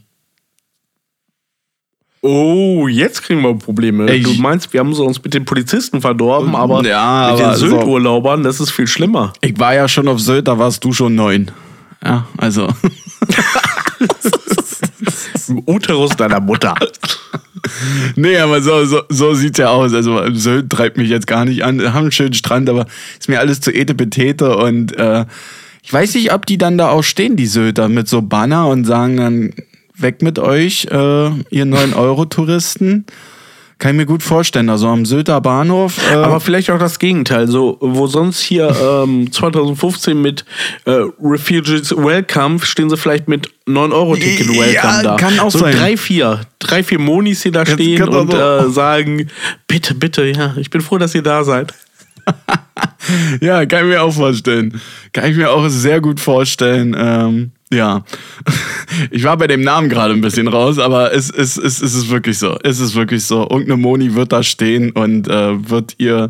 [2.22, 4.10] oh, jetzt kriegen wir Probleme.
[4.10, 7.42] Ey, du ich- meinst, wir haben so uns mit den Polizisten verdorben, aber Ja, mit
[7.42, 9.32] aber den so- Sylt-Urlaubern, das ist viel schlimmer.
[9.42, 11.50] Ich war ja schon auf Sylt, da warst du schon neun.
[12.04, 12.68] Ja, also.
[15.50, 16.76] Im Uterus deiner Mutter.
[18.16, 19.94] nee, aber so, so, so sieht's ja aus.
[19.94, 21.80] Also Sylt treibt mich jetzt gar nicht an.
[21.80, 22.86] Wir haben einen schönen Strand, aber
[23.20, 25.26] ist mir alles zu etepetete und äh,
[25.84, 28.84] ich weiß nicht, ob die dann da auch stehen, die Sylter, mit so Banner und
[28.84, 29.54] sagen dann,
[29.96, 33.06] weg mit euch, äh, ihr 9-Euro-Touristen.
[33.80, 34.70] Kann ich mir gut vorstellen.
[34.70, 36.00] Also am Sylter Bahnhof.
[36.12, 37.48] Äh, Aber vielleicht auch das Gegenteil.
[37.48, 40.46] So, wo sonst hier ähm, 2015 mit
[40.86, 45.16] äh, Refugees Welcome stehen sie vielleicht mit 9-Euro-Ticket Ja, Welcome da.
[45.18, 45.76] kann auch so sein.
[45.76, 49.30] drei, vier, drei, vier Monis, die da Jetzt stehen kann und äh, sagen,
[49.68, 51.74] bitte, bitte, ja, ich bin froh, dass ihr da seid.
[53.42, 54.80] Ja, kann ich mir auch vorstellen.
[55.14, 56.96] Kann ich mir auch sehr gut vorstellen.
[56.98, 58.04] Ähm, ja.
[59.12, 62.10] Ich war bei dem Namen gerade ein bisschen raus, aber es, es, es, es ist
[62.10, 62.58] wirklich so.
[62.64, 63.42] Es ist wirklich so.
[63.42, 66.30] Irgendeine Moni wird da stehen und äh, wird ihr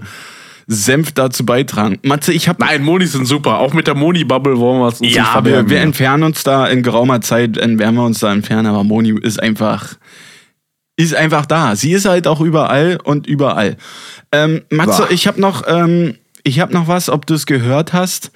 [0.67, 1.97] Senf dazu beitragen.
[2.03, 3.59] Matze, ich habe Nein, Monis sind super.
[3.59, 5.69] Auch mit der Moni-Bubble wollen wir es uns nicht Ja, wir, verderben.
[5.69, 9.41] wir entfernen uns da in geraumer Zeit, werden wir uns da entfernen, aber Moni ist
[9.41, 9.93] einfach,
[10.97, 11.77] ist einfach da.
[11.77, 13.77] Sie ist halt auch überall und überall.
[14.33, 15.07] Ähm, Matze, Bah.
[15.09, 18.31] ich habe noch, ähm, ich habe noch was, ob du es gehört hast.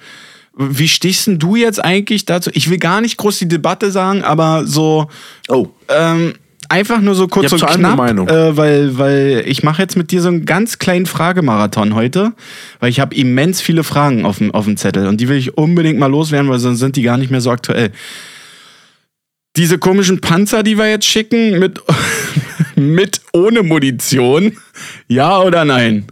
[0.56, 2.50] Wie stichst denn du jetzt eigentlich dazu?
[2.52, 5.08] Ich will gar nicht groß die Debatte sagen, aber so
[5.48, 6.34] oh, ähm,
[6.68, 8.30] einfach nur so kurz und allem knapp.
[8.30, 12.32] Äh, weil, weil ich mache jetzt mit dir so einen ganz kleinen Fragemarathon heute,
[12.80, 15.56] weil ich habe immens viele Fragen auf dem, auf dem Zettel und die will ich
[15.56, 17.92] unbedingt mal loswerden, weil sonst sind die gar nicht mehr so aktuell.
[19.56, 21.80] Diese komischen Panzer, die wir jetzt schicken, mit,
[22.76, 24.56] mit ohne Munition,
[25.08, 26.06] ja oder nein?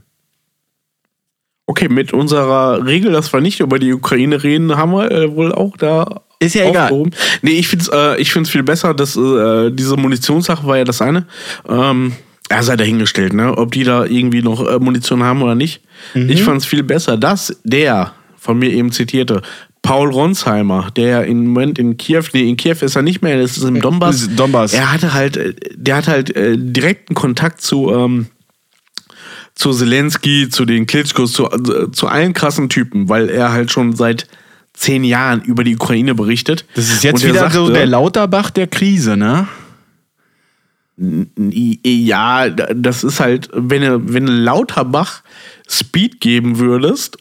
[1.71, 5.53] Okay, mit unserer Regel, dass wir nicht über die Ukraine reden, haben wir äh, wohl
[5.53, 6.23] auch da.
[6.41, 6.85] Ist ja egal.
[6.85, 7.13] aufgehoben.
[7.43, 10.85] Nee, ich finde es äh, ich find's viel besser, dass äh, diese Munitionssache war ja
[10.85, 11.27] das eine.
[11.69, 12.13] Ähm,
[12.49, 13.57] er sei dahingestellt, ne?
[13.57, 15.83] ob die da irgendwie noch äh, Munition haben oder nicht.
[16.15, 16.31] Mhm.
[16.31, 19.43] Ich fand es viel besser, dass der von mir eben zitierte
[19.83, 23.57] Paul Ronsheimer, der im Moment in Kiew, nee, in Kiew ist er nicht mehr, das
[23.57, 24.23] ist im Donbass.
[24.23, 24.73] ist Donbass.
[24.73, 28.27] Er hatte halt, äh, der hat halt äh, direkten Kontakt zu, ähm,
[29.61, 33.95] zu Zelensky, zu den Klitschkos, zu, äh, zu allen krassen Typen, weil er halt schon
[33.95, 34.27] seit
[34.73, 36.65] zehn Jahren über die Ukraine berichtet.
[36.75, 39.49] Das ist jetzt er wieder so sagte, der Lauterbach der Krise, ne?
[40.97, 45.23] Ja, das ist halt, wenn du, wenn du Lauterbach
[45.69, 47.19] Speed geben würdest,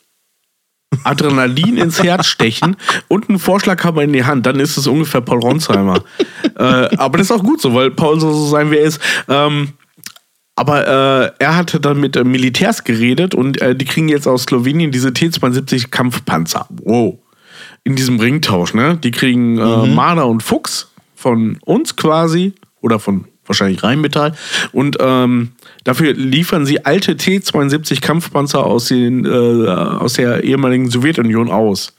[1.04, 2.78] Adrenalin ins Herz stechen
[3.10, 6.04] und einen Vorschlaghammer in die Hand, dann ist es ungefähr Paul Ronsheimer.
[6.56, 6.62] äh,
[6.98, 9.02] aber das ist auch gut so, weil Paul so sein, wie er ist.
[9.28, 9.74] Ähm,
[10.60, 14.44] aber äh, er hatte dann mit äh, Militärs geredet und äh, die kriegen jetzt aus
[14.44, 16.68] Slowenien diese T-72 Kampfpanzer.
[16.84, 17.18] Wow.
[17.86, 18.98] In diesem Ringtausch, ne?
[19.02, 24.34] Die kriegen äh, Marder und Fuchs von uns quasi oder von wahrscheinlich Rheinmetall.
[24.74, 25.54] Und ähm,
[25.86, 31.96] dafür liefern sie alte T-72 Kampfpanzer aus, den, äh, aus der ehemaligen Sowjetunion aus.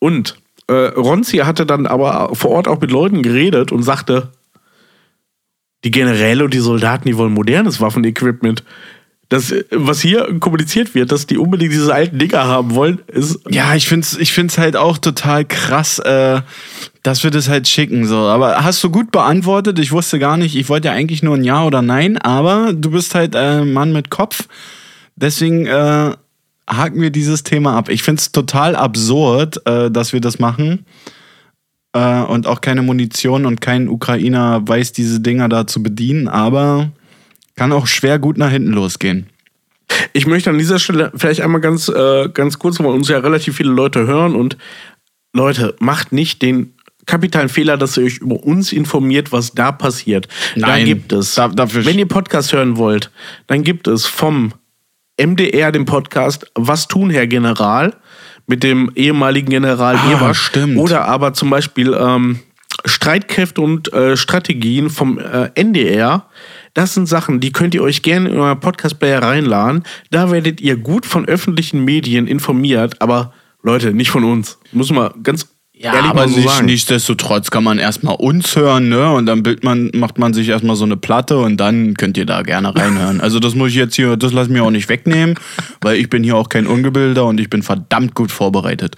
[0.00, 4.28] Und äh, Ronzi hatte dann aber vor Ort auch mit Leuten geredet und sagte,
[5.84, 8.64] die Generäle und die Soldaten, die wollen modernes Waffenequipment.
[9.28, 13.40] Das, was hier kommuniziert wird, dass die unbedingt diese alten Dinger haben wollen, ist.
[13.48, 16.42] Ja, ich find's, ich find's halt auch total krass, äh,
[17.02, 18.06] dass wir das halt schicken.
[18.06, 18.18] So.
[18.18, 19.78] Aber hast du gut beantwortet.
[19.78, 22.90] Ich wusste gar nicht, ich wollte ja eigentlich nur ein Ja oder Nein, aber du
[22.90, 24.48] bist halt äh, Mann mit Kopf.
[25.16, 26.12] Deswegen äh,
[26.68, 27.88] haken wir dieses Thema ab.
[27.88, 30.84] Ich find's total absurd, äh, dass wir das machen.
[31.94, 36.90] Äh, und auch keine Munition und kein Ukrainer weiß, diese Dinger da zu bedienen, aber
[37.54, 39.26] kann auch schwer gut nach hinten losgehen.
[40.14, 43.56] Ich möchte an dieser Stelle vielleicht einmal ganz, äh, ganz kurz, weil uns ja relativ
[43.56, 44.56] viele Leute hören und
[45.34, 46.74] Leute, macht nicht den
[47.04, 50.28] kapitalen Fehler, dass ihr euch über uns informiert, was da passiert.
[50.56, 53.10] da Nein, gibt es, da- dafür- wenn ihr Podcast hören wollt,
[53.48, 54.54] dann gibt es vom
[55.18, 57.94] MDR den Podcast Was tun, Herr General?
[58.46, 60.34] Mit dem ehemaligen General Ah, Eber.
[60.34, 60.78] stimmt.
[60.78, 62.40] Oder aber zum Beispiel ähm,
[62.84, 66.26] Streitkräfte und äh, Strategien vom äh, NDR.
[66.74, 69.84] Das sind Sachen, die könnt ihr euch gerne in euer Podcast-Player reinladen.
[70.10, 74.58] Da werdet ihr gut von öffentlichen Medien informiert, aber Leute, nicht von uns.
[74.72, 75.48] Muss man ganz
[75.82, 76.66] ehrlich aber nicht, sagen.
[76.66, 79.12] nichtsdestotrotz kann man erstmal uns hören, ne?
[79.12, 82.26] Und dann bildet man, macht man sich erstmal so eine Platte und dann könnt ihr
[82.26, 83.20] da gerne reinhören.
[83.20, 85.36] Also das muss ich jetzt hier, das lasse ich mir auch nicht wegnehmen,
[85.80, 88.96] weil ich bin hier auch kein Ungebilder und ich bin verdammt gut vorbereitet.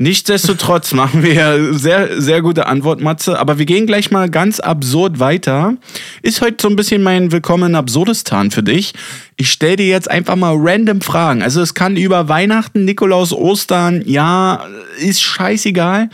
[0.00, 3.38] Nichtsdestotrotz machen wir ja sehr, sehr gute Antwort, Matze.
[3.38, 5.76] Aber wir gehen gleich mal ganz absurd weiter.
[6.22, 8.94] Ist heute so ein bisschen mein Willkommen in Absurdistan für dich.
[9.36, 11.42] Ich stelle dir jetzt einfach mal random Fragen.
[11.42, 14.64] Also es kann über Weihnachten, Nikolaus, Ostern, ja,
[14.98, 16.08] ist scheißegal.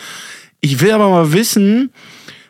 [0.60, 1.90] Ich will aber mal wissen,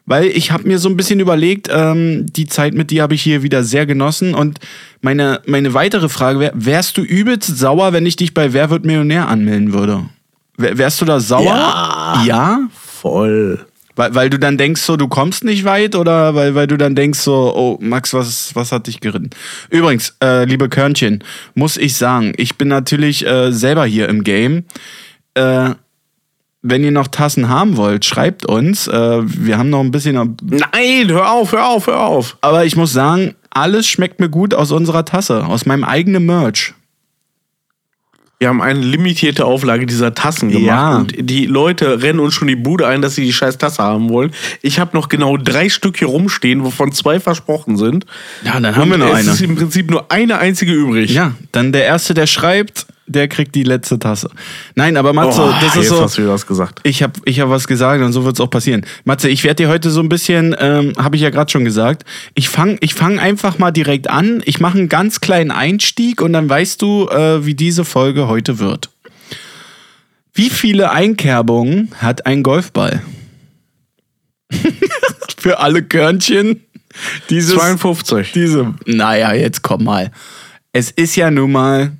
[0.06, 3.20] weil ich habe mir so ein bisschen überlegt, ähm, die Zeit mit dir habe ich
[3.20, 4.34] hier wieder sehr genossen.
[4.34, 4.58] Und
[5.02, 8.86] meine, meine weitere Frage wäre, wärst du übelst sauer, wenn ich dich bei Wer wird
[8.86, 10.06] Millionär anmelden würde?
[10.56, 11.44] Wär- Wärst du da sauer?
[11.44, 12.22] Ja.
[12.26, 12.60] Ja?
[12.72, 13.64] Voll.
[13.94, 16.94] Weil, weil du dann denkst, so, du kommst nicht weit oder weil, weil du dann
[16.94, 19.30] denkst, so, oh, Max, was, was hat dich geritten?
[19.70, 24.64] Übrigens, äh, liebe Körnchen, muss ich sagen, ich bin natürlich äh, selber hier im Game.
[25.34, 25.70] Äh,
[26.62, 28.86] wenn ihr noch Tassen haben wollt, schreibt uns.
[28.88, 30.36] Äh, wir haben noch ein bisschen.
[30.42, 32.36] Nein, hör auf, hör auf, hör auf.
[32.40, 36.74] Aber ich muss sagen, alles schmeckt mir gut aus unserer Tasse, aus meinem eigenen Merch.
[38.38, 40.96] Wir haben eine limitierte Auflage dieser Tassen gemacht Ja.
[40.98, 44.10] und die Leute rennen uns schon die Bude ein, dass sie die scheiß Tasse haben
[44.10, 44.30] wollen.
[44.60, 48.04] Ich habe noch genau drei Stück hier rumstehen, wovon zwei versprochen sind.
[48.44, 49.30] Ja, dann haben wir Und noch es eine.
[49.30, 51.12] ist im Prinzip nur eine einzige übrig.
[51.14, 54.28] Ja, dann der Erste, der schreibt, der kriegt die letzte Tasse.
[54.74, 56.02] Nein, aber Matze, Oh, das ist jetzt so.
[56.02, 56.80] hast du was gesagt.
[56.82, 58.84] Ich habe ich hab was gesagt und so wird es auch passieren.
[59.04, 62.04] Matze, ich werde dir heute so ein bisschen, ähm, habe ich ja gerade schon gesagt,
[62.34, 64.42] ich fange ich fang einfach mal direkt an.
[64.44, 68.58] Ich mache einen ganz kleinen Einstieg und dann weißt du, äh, wie diese Folge heute
[68.58, 68.90] wird.
[70.34, 73.02] Wie viele Einkerbungen hat ein Golfball?
[75.38, 76.62] Für alle Körnchen.
[77.30, 78.32] Dieses, 52.
[78.32, 80.10] diese, naja, jetzt komm mal.
[80.72, 81.92] Es ist ja nun mal,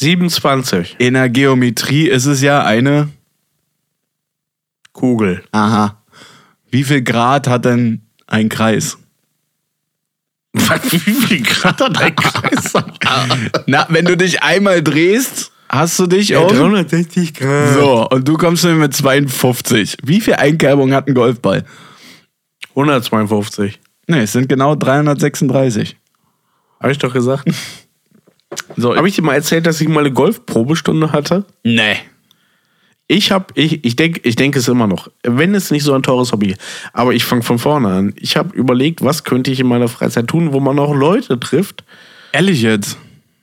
[0.00, 0.96] 27.
[0.98, 3.10] in der Geometrie ist es ja eine
[4.92, 5.44] Kugel.
[5.52, 6.02] Aha.
[6.70, 8.96] Wie viel Grad hat denn ein Kreis?
[10.54, 12.72] Wie viel Grad hat ein Kreis?
[13.66, 16.48] Na, wenn du dich einmal drehst, hast du dich um.
[16.48, 17.74] 360 Grad.
[17.74, 19.98] So, und du kommst mir mit 52.
[20.02, 21.64] Wie viel Einkerbung hat ein Golfball?
[22.70, 23.78] 152.
[24.06, 25.96] Ne, es sind genau 336.
[26.80, 27.48] Habe ich doch gesagt.
[28.76, 31.44] So, Habe ich dir mal erzählt, dass ich mal eine Golfprobestunde hatte?
[31.64, 31.96] nee.
[33.12, 36.02] Ich habe, ich, ich denke, ich denke es immer noch, wenn es nicht so ein
[36.04, 36.54] teures Hobby,
[36.92, 38.14] aber ich fange von vorne an.
[38.14, 41.82] Ich habe überlegt, was könnte ich in meiner Freizeit tun, wo man auch Leute trifft
[42.30, 42.98] Ehrlich jetzt?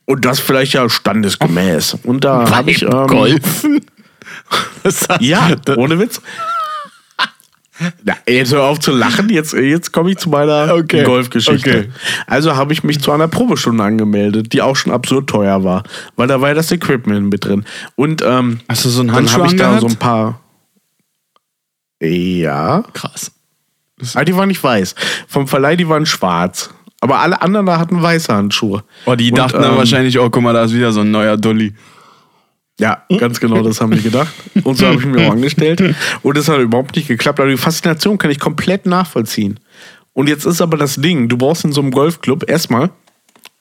[0.06, 1.98] und das vielleicht ja standesgemäß.
[2.06, 3.82] Und da habe ich ähm, Golfen?
[5.20, 6.22] Ja, ohne Witz.
[8.04, 11.70] Na, jetzt hör auf zu lachen, jetzt, jetzt komme ich zu meiner Okay, Golfgeschichte.
[11.70, 11.90] okay.
[12.26, 15.84] Also habe ich mich zu einer Probestunde angemeldet, die auch schon absurd teuer war,
[16.16, 17.66] weil da war ja das Equipment mit drin.
[17.96, 20.40] Und ähm, Hast du so einen dann habe ich da so ein paar.
[22.02, 23.32] Ja, Krass.
[24.14, 24.94] aber die waren nicht weiß.
[25.28, 26.70] Vom Verleih, die waren schwarz.
[27.00, 28.84] Aber alle anderen da hatten weiße Handschuhe.
[29.06, 31.12] Oh, die Und, dachten dann ähm, wahrscheinlich, oh, guck mal, da ist wieder so ein
[31.12, 31.74] neuer Dulli.
[32.80, 34.32] Ja, ganz genau, das haben die gedacht.
[34.64, 35.82] Und so habe ich mich auch angestellt.
[36.22, 37.40] Und das hat überhaupt nicht geklappt.
[37.40, 39.60] Aber die Faszination kann ich komplett nachvollziehen.
[40.14, 42.92] Und jetzt ist aber das Ding, du brauchst in so einem Golfclub erstmal,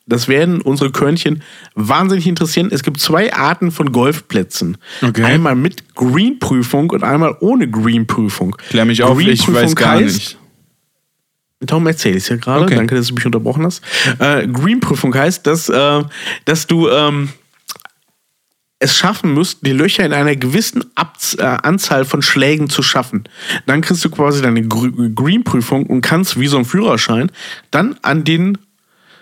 [0.07, 1.43] das werden unsere Körnchen
[1.75, 2.69] wahnsinnig interessieren.
[2.71, 4.77] Es gibt zwei Arten von Golfplätzen.
[5.03, 5.25] Okay.
[5.25, 8.57] Einmal mit Green-Prüfung und einmal ohne Green-Prüfung.
[8.69, 10.39] Klär mich auf, ich Green-Prüfung weiß gar heißt- nicht.
[11.61, 12.67] Darum erzähle ich es ja gerade.
[12.67, 12.75] Okay.
[12.77, 13.83] Danke, dass du mich unterbrochen hast.
[14.19, 16.03] Äh, Green-Prüfung heißt, dass, äh,
[16.45, 17.31] dass du ähm,
[18.79, 23.25] es schaffen müsst, die Löcher in einer gewissen Abz äh, Anzahl von Schlägen zu schaffen.
[23.67, 27.31] Dann kriegst du quasi deine Gr- Green-Prüfung und kannst wie so ein Führerschein
[27.71, 28.59] dann an den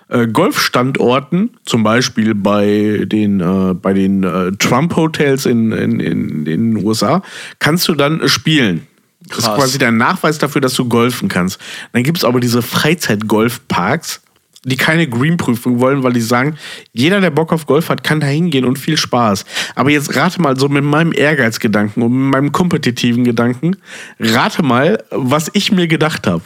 [0.08, 6.44] äh, Golfstandorten, zum Beispiel bei den, äh, bei den äh, Trump-Hotels in, in, in, in
[6.44, 7.22] den USA,
[7.60, 8.86] kannst du dann spielen.
[9.28, 9.56] Das ist Krass.
[9.56, 11.58] quasi dein Nachweis dafür, dass du golfen kannst.
[11.92, 14.20] Dann gibt es aber diese Freizeit-Golfparks,
[14.64, 16.56] die keine Green-Prüfung wollen, weil die sagen,
[16.92, 19.44] jeder, der Bock auf Golf hat, kann da hingehen und viel Spaß.
[19.74, 23.76] Aber jetzt rate mal so mit meinem Ehrgeizgedanken und mit meinem kompetitiven Gedanken,
[24.18, 26.44] rate mal, was ich mir gedacht habe.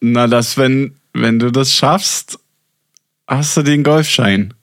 [0.00, 2.38] Na, dass wenn, wenn du das schaffst,
[3.26, 4.54] hast du den Golfschein.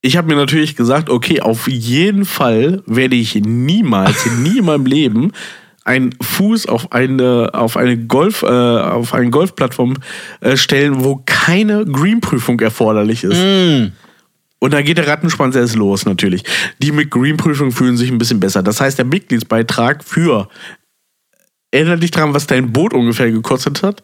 [0.00, 4.86] Ich habe mir natürlich gesagt, okay, auf jeden Fall werde ich niemals, nie in meinem
[4.86, 5.32] Leben
[5.86, 9.94] einen Fuß auf eine, auf eine Golf, äh, auf eine Golfplattform
[10.40, 13.36] äh, stellen, wo keine Green-Prüfung erforderlich ist.
[14.58, 16.42] Und da geht der Rattenschwanz erst los, natürlich.
[16.82, 18.62] Die mit Green-Prüfung fühlen sich ein bisschen besser.
[18.62, 20.48] Das heißt, der Mitgliedsbeitrag für
[21.72, 24.02] Erinnere dich daran, was dein Boot ungefähr gekostet hat.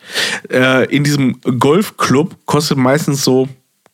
[0.50, 3.48] Äh, in diesem Golfclub kostet meistens so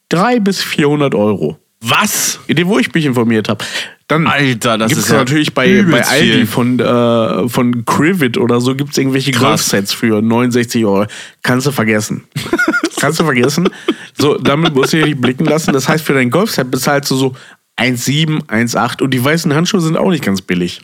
[0.08, 1.58] 300 bis 400 Euro.
[1.80, 2.40] Was?
[2.64, 3.64] Wo ich mich informiert habe.
[4.08, 6.46] Dann Alter, das gibt's ist ja natürlich bei, bei Aldi viel.
[6.46, 9.32] von, äh, von Crivet oder so gibt es irgendwelche.
[9.32, 11.06] Golfsets für 69 Euro.
[11.42, 12.24] Kannst du vergessen.
[13.00, 13.68] Kannst du vergessen.
[14.16, 15.72] So, damit musst du dir nicht blicken lassen.
[15.72, 17.36] Das heißt, für dein Golfset bezahlst du so
[17.78, 20.80] 1,7, 1,8 und die weißen Handschuhe sind auch nicht ganz billig.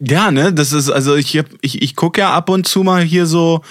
[0.00, 3.02] Ja, ne, das ist, also ich, hab- ich, ich gucke ja ab und zu mal
[3.02, 3.62] hier so,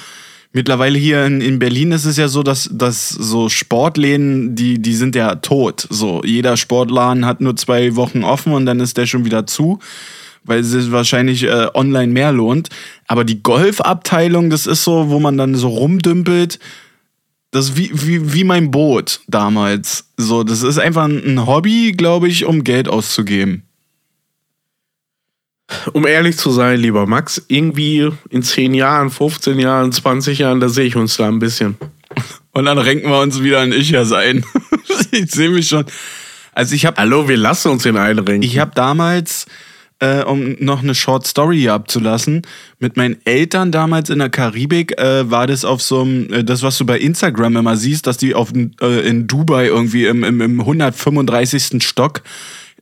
[0.53, 4.95] mittlerweile hier in, in Berlin ist es ja so, dass, dass so Sportläden, die, die
[4.95, 5.87] sind ja tot.
[5.89, 9.79] So, jeder Sportladen hat nur zwei Wochen offen und dann ist der schon wieder zu,
[10.43, 12.69] weil es sich wahrscheinlich äh, online mehr lohnt.
[13.07, 16.59] Aber die Golfabteilung, das ist so, wo man dann so rumdümpelt.
[17.51, 20.05] Das ist wie, wie, wie mein Boot damals.
[20.15, 23.63] So, das ist einfach ein Hobby, glaube ich, um Geld auszugeben.
[25.93, 30.69] Um ehrlich zu sein, lieber Max, irgendwie in 10 Jahren, 15 Jahren, 20 Jahren, da
[30.69, 31.77] sehe ich uns da ein bisschen.
[32.51, 34.45] Und dann renken wir uns wieder an Ichers ein.
[35.11, 35.85] ich sehe mich schon.
[36.53, 38.43] Also ich habe Hallo, wir lassen uns den einrenken.
[38.43, 39.45] ich hab damals,
[39.99, 42.41] äh, um noch eine Short Story hier abzulassen,
[42.79, 46.61] mit meinen Eltern damals in der Karibik äh, war das auf so einem, äh, das
[46.61, 50.41] was du bei Instagram immer siehst, dass die auf, äh, in Dubai irgendwie im, im,
[50.41, 51.81] im 135.
[51.81, 52.21] Stock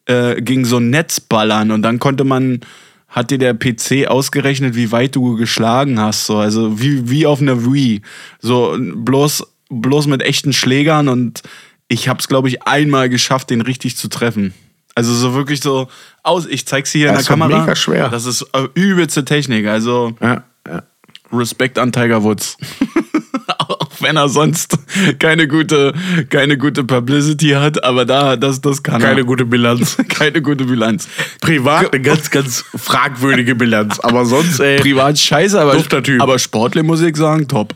[0.10, 2.62] äh, gegen so ein Netz ballern und dann konnte man
[3.08, 7.42] hat dir der PC ausgerechnet, wie weit du geschlagen hast, so also wie wie auf
[7.42, 8.02] einer Wii,
[8.40, 11.44] so bloß bloß mit echten Schlägern und
[11.88, 14.54] ich habe es glaube ich einmal geschafft, den richtig zu treffen.
[14.96, 15.88] Also so wirklich so
[16.24, 16.46] aus.
[16.46, 17.62] Ich zeig's dir hier Das in der Kamera.
[17.62, 18.10] mega schwer.
[18.10, 19.66] Das ist äh, übelste Technik.
[19.68, 20.84] Also ja, ja.
[21.32, 22.58] Respekt an Tiger Woods.
[24.00, 24.78] Auch wenn er sonst
[25.20, 25.94] keine gute,
[26.30, 29.26] keine gute Publicity hat, aber da, das, das kann Keine er.
[29.26, 29.98] gute Bilanz.
[30.10, 31.08] keine gute Bilanz.
[31.42, 34.00] Privat eine ganz, ganz fragwürdige Bilanz.
[34.00, 36.22] Aber sonst, ey, Privat scheiße, aber, Typ.
[36.22, 37.76] aber sportlich muss ich sagen, top.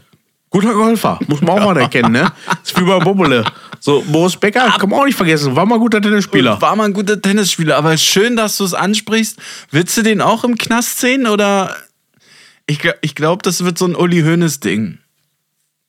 [0.49, 1.19] guter Golfer.
[1.27, 2.31] Muss man auch mal erkennen, ne?
[2.63, 3.43] Ist wie bei Bobble.
[3.79, 6.61] So, Boris Becker, kann man auch nicht vergessen, war mal ein guter Tennisspieler.
[6.61, 9.37] War mal ein guter Tennisspieler, aber schön, dass du es ansprichst.
[9.71, 11.75] Willst du den auch im Knast sehen oder?
[12.65, 14.99] Ich, ich glaube, das wird so ein Uli Hoeneß Ding.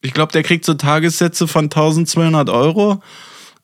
[0.05, 3.03] Ich glaube, der kriegt so Tagessätze von 1200 Euro.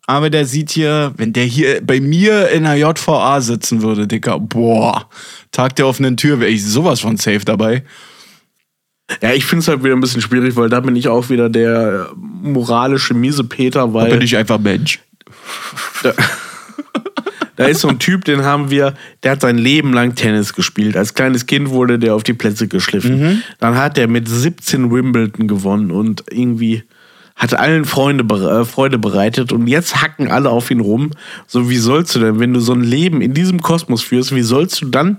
[0.07, 4.40] Aber der sieht hier, wenn der hier bei mir in der JVA sitzen würde, Dicker,
[4.40, 5.07] boah,
[5.53, 7.85] Tag der offenen Tür wäre ich sowas von safe dabei.
[9.20, 11.50] Ja, ich finde es halt wieder ein bisschen schwierig, weil da bin ich auch wieder
[11.50, 14.98] der moralische miese Peter, Da weil bin ich einfach Mensch.
[17.60, 20.96] da ist so ein Typ, den haben wir, der hat sein Leben lang Tennis gespielt.
[20.96, 23.42] Als kleines Kind wurde der auf die Plätze geschliffen.
[23.58, 26.84] Dann hat er mit 17 Wimbledon gewonnen und irgendwie
[27.36, 31.10] hat allen Freunde, äh, Freude bereitet und jetzt hacken alle auf ihn rum.
[31.46, 34.42] So, wie sollst du denn, wenn du so ein Leben in diesem Kosmos führst, wie
[34.42, 35.18] sollst du dann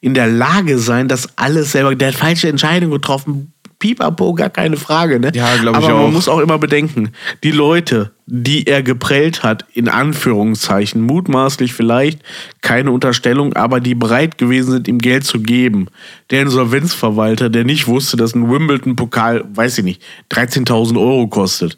[0.00, 3.52] in der Lage sein, das alles selber, der hat falsche Entscheidung getroffen,
[3.82, 5.32] pipapo, gar keine Frage, ne?
[5.34, 6.02] Ja, glaub ich Aber auch.
[6.04, 7.10] man muss auch immer bedenken,
[7.42, 12.20] die Leute, die er geprellt hat, in Anführungszeichen, mutmaßlich vielleicht,
[12.60, 15.88] keine Unterstellung, aber die bereit gewesen sind, ihm Geld zu geben.
[16.30, 21.76] Der Insolvenzverwalter, der nicht wusste, dass ein Wimbledon-Pokal, weiß ich nicht, 13.000 Euro kostet.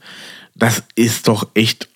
[0.54, 1.88] Das ist doch echt,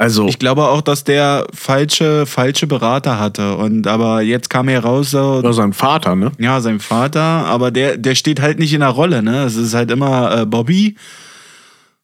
[0.00, 3.56] also, Ich glaube auch, dass der falsche, falsche Berater hatte.
[3.56, 6.32] Und aber jetzt kam heraus, so, oder sein Vater, ne?
[6.38, 9.44] Ja, sein Vater, aber der, der steht halt nicht in der Rolle, ne?
[9.44, 10.96] Es ist halt immer äh, Bobby.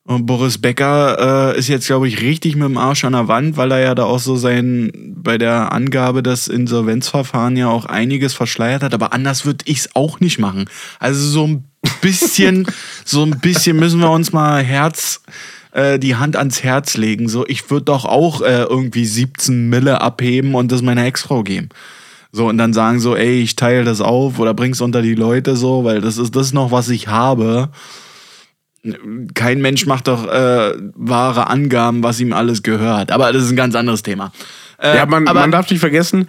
[0.05, 3.57] Und Boris Becker äh, ist jetzt, glaube ich, richtig mit dem Arsch an der Wand,
[3.57, 8.35] weil er ja da auch so sein, bei der Angabe des Insolvenzverfahren ja auch einiges
[8.35, 8.93] verschleiert hat.
[8.93, 10.69] Aber anders würde ich es auch nicht machen.
[10.99, 11.65] Also so ein
[12.03, 12.67] bisschen,
[13.07, 15.23] so ein bisschen müssen wir uns mal Herz,
[15.77, 17.29] äh, die Hand ans Herz legen.
[17.29, 21.68] So, ich würde doch auch äh, irgendwie 17 Mille abheben und das meiner Ex-Frau geben.
[22.33, 25.55] So, und dann sagen so, ey, ich teile das auf oder bring's unter die Leute
[25.55, 27.68] so, weil das ist das noch, was ich habe.
[29.35, 33.11] Kein Mensch macht doch äh, wahre Angaben, was ihm alles gehört.
[33.11, 34.33] Aber das ist ein ganz anderes Thema.
[34.79, 36.29] Äh, Ja, man, aber, man darf nicht vergessen,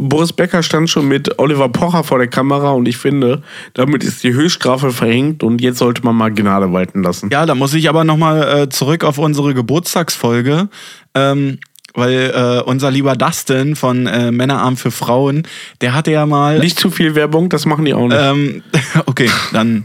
[0.00, 3.42] Boris Becker stand schon mit Oliver Pocher vor der Kamera und ich finde,
[3.74, 7.30] damit ist die Höchststrafe verhängt und jetzt sollte man mal Gnade walten lassen.
[7.30, 10.68] Ja, da muss ich aber nochmal äh, zurück auf unsere Geburtstagsfolge.
[11.14, 11.58] Ähm,
[11.94, 15.42] weil äh, unser lieber Dustin von äh, Männerarm für Frauen,
[15.80, 16.58] der hatte ja mal.
[16.58, 18.18] Nicht zu viel Werbung, das machen die auch nicht.
[18.20, 18.62] Ähm,
[19.06, 19.84] okay, dann,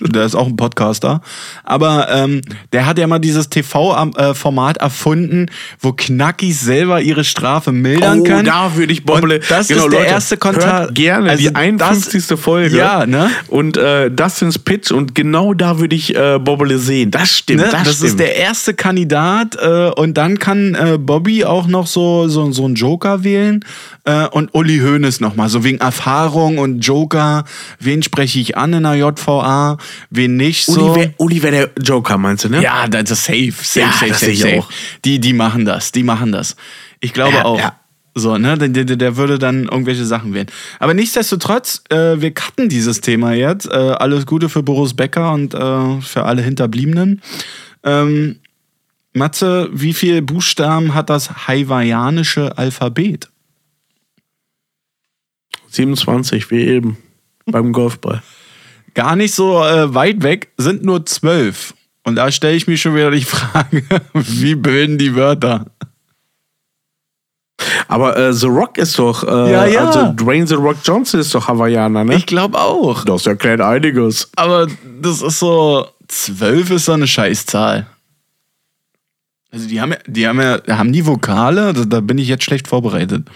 [0.00, 1.20] der ist auch ein Podcaster.
[1.62, 2.40] Aber ähm,
[2.72, 5.46] der hat ja mal dieses TV-Format erfunden,
[5.80, 8.44] wo Knackis selber ihre Strafe mildern Oh, können.
[8.44, 9.36] da würde ich Bobble.
[9.36, 10.94] Und das ist der erste Kontakt.
[10.94, 12.38] Gerne Also die 51.
[12.38, 12.76] Folge.
[12.76, 13.30] Ja, ne?
[13.48, 17.10] Und äh, Dustins Pitch und genau da würde ich äh, Bobble sehen.
[17.10, 17.60] Das stimmt.
[17.60, 17.68] Ne?
[17.70, 18.10] Das, Das, stimmt.
[18.10, 22.64] ist der erste Kandidat äh, und dann kann äh, Bobby auch noch so, so, so
[22.64, 23.64] einen Joker wählen
[24.04, 27.44] äh, und Uli Hoeneß nochmal, so wegen Erfahrung und Joker,
[27.80, 29.78] wen spreche ich an in der JVA,
[30.10, 30.80] wen nicht so.
[30.80, 32.62] Uli wäre Uli wär der Joker, meinst du, ne?
[32.62, 34.58] ja, das ist safe, safe, Ja, safe, safe, safe.
[34.60, 34.68] auch.
[35.04, 36.56] Die, die machen das, die machen das.
[37.00, 37.58] Ich glaube Ja, auch.
[37.58, 37.74] ja.
[38.16, 40.46] So, ne, der, der, der würde dann irgendwelche Sachen wählen.
[40.78, 43.66] Aber nichtsdestotrotz, äh, wir cutten dieses Thema jetzt.
[43.66, 47.20] Äh, alles Gute für Boris Becker und äh, für alle Hinterbliebenen.
[47.82, 48.36] Ähm,
[49.14, 53.30] Matze, wie viele Buchstaben hat das hawaiianische Alphabet?
[55.68, 56.98] 27, wie eben.
[57.46, 58.22] beim Golfball.
[58.94, 61.74] Gar nicht so äh, weit weg, sind nur zwölf.
[62.04, 63.82] Und da stelle ich mir schon wieder die Frage,
[64.14, 65.66] wie bilden die Wörter?
[67.88, 69.86] Aber äh, The Rock ist doch, äh, Ja, ja.
[69.86, 72.16] also Dwayne The Rock Johnson ist doch Hawaiianer, ne?
[72.16, 73.04] Ich glaube auch.
[73.04, 74.30] das erklärt einiges.
[74.36, 74.66] Aber
[75.00, 77.86] das ist so, zwölf ist so eine Scheißzahl.
[79.54, 81.72] Also die haben ja, die haben ja, haben die Vokale?
[81.72, 83.28] Da, da bin ich jetzt schlecht vorbereitet.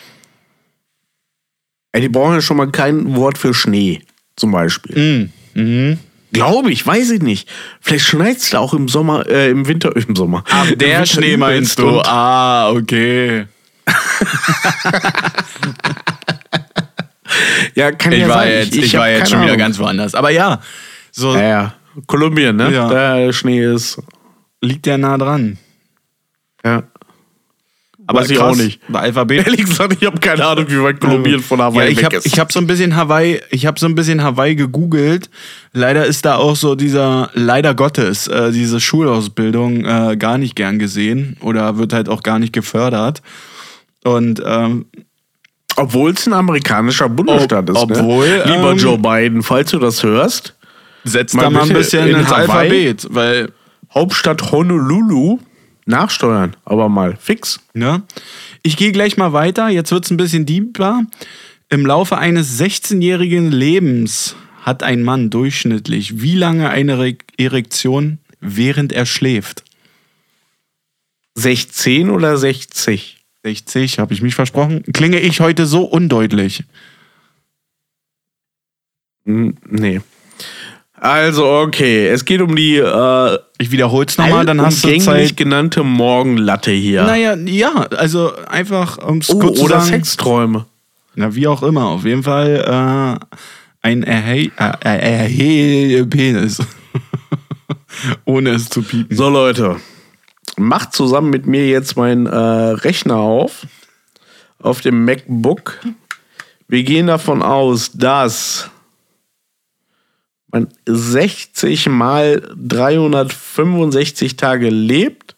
[1.92, 4.02] Ey, die brauchen ja schon mal kein Wort für Schnee,
[4.34, 5.30] zum Beispiel.
[5.54, 5.98] Mhm.
[6.32, 7.48] Glaube ich, weiß ich nicht.
[7.80, 10.42] Vielleicht schneit es auch im Sommer, äh, im Winter, im Sommer.
[10.70, 12.00] Im Der Schnee meinst du?
[12.00, 13.46] Ah, okay.
[17.74, 18.52] Ja, kann Ich ja war sein.
[18.52, 19.58] jetzt, ich, hab war jetzt schon wieder Ahnung.
[19.58, 20.14] ganz woanders.
[20.14, 20.60] Aber ja,
[21.12, 21.74] so Ja, ja.
[22.06, 22.72] Kolumbien, ne?
[22.72, 22.88] Ja.
[22.88, 24.00] Da Schnee ist.
[24.60, 25.58] liegt der nah dran.
[26.64, 26.82] Ja.
[28.06, 28.80] Aber Weiß ich krass, auch nicht.
[28.88, 29.38] Bei Alphabet.
[29.46, 32.16] Ehrlich gesagt, ich habe keine Ahnung, wie weit Kolumbien von Ja, Hawaii ich weg habe
[32.16, 32.26] ist.
[32.26, 35.28] ich hab so ein bisschen Hawaii, ich habe so ein bisschen Hawaii gegoogelt.
[35.74, 40.78] Leider ist da auch so dieser, leider Gottes, äh, diese Schulausbildung äh, gar nicht gern
[40.78, 43.20] gesehen oder wird halt auch gar nicht gefördert.
[44.04, 44.86] Und ähm,
[45.76, 47.98] Obwohl es ein amerikanischer Bundesstaat Ob- ist.
[47.98, 48.44] obwohl, ne?
[48.46, 50.54] Lieber ähm, Joe Biden, falls du das hörst,
[51.04, 52.40] setzt Mal da mal ein bisschen in ins Hawaii?
[52.48, 53.52] Alphabet, weil,
[53.94, 55.40] Hauptstadt Honolulu,
[55.88, 57.60] nachsteuern, aber mal fix.
[57.74, 58.02] ne?
[58.62, 61.04] Ich gehe gleich mal weiter, jetzt wird's ein bisschen deeper.
[61.70, 68.92] Im Laufe eines 16-jährigen Lebens hat ein Mann durchschnittlich wie lange eine Re Erektion, während
[68.92, 69.64] er schläft?
[71.34, 73.16] 16 oder 60?
[73.44, 74.82] 60, habe ich mich versprochen.
[74.92, 76.64] Klinge ich heute so undeutlich?
[79.24, 80.00] Nee.
[80.94, 85.36] Also, okay, es geht um die äh, Ich wiederhole es nochmal, dann hast du Zeit.
[85.36, 87.02] genannte Morgenlatte hier.
[87.02, 89.90] Naja, ja, also einfach ums oh, kurz zu oder sagen.
[89.90, 90.66] Sexträume.
[91.16, 91.86] Na, wie auch immer.
[91.86, 93.36] Auf jeden Fall äh,
[93.82, 96.58] ein erhell äh, Penis.
[98.24, 99.16] Ohne es zu piepen.
[99.16, 99.76] So, Leute,
[100.56, 103.66] macht zusammen mit mir jetzt meinen äh, Rechner auf.
[104.60, 105.80] Auf dem MacBook.
[106.68, 108.70] Wir gehen davon aus, dass
[110.50, 115.36] man 60 mal 365 Tage lebt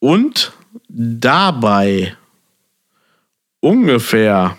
[0.00, 0.52] und
[0.88, 2.16] dabei
[3.60, 4.56] ungefähr,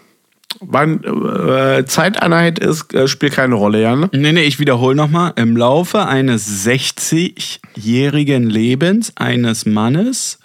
[0.60, 4.10] wann äh, Zeiteinheit ist, äh, spielt keine Rolle, ja, ne?
[4.14, 5.34] Nee, nee, ich wiederhole nochmal.
[5.36, 10.40] Im Laufe eines 60-jährigen Lebens eines Mannes,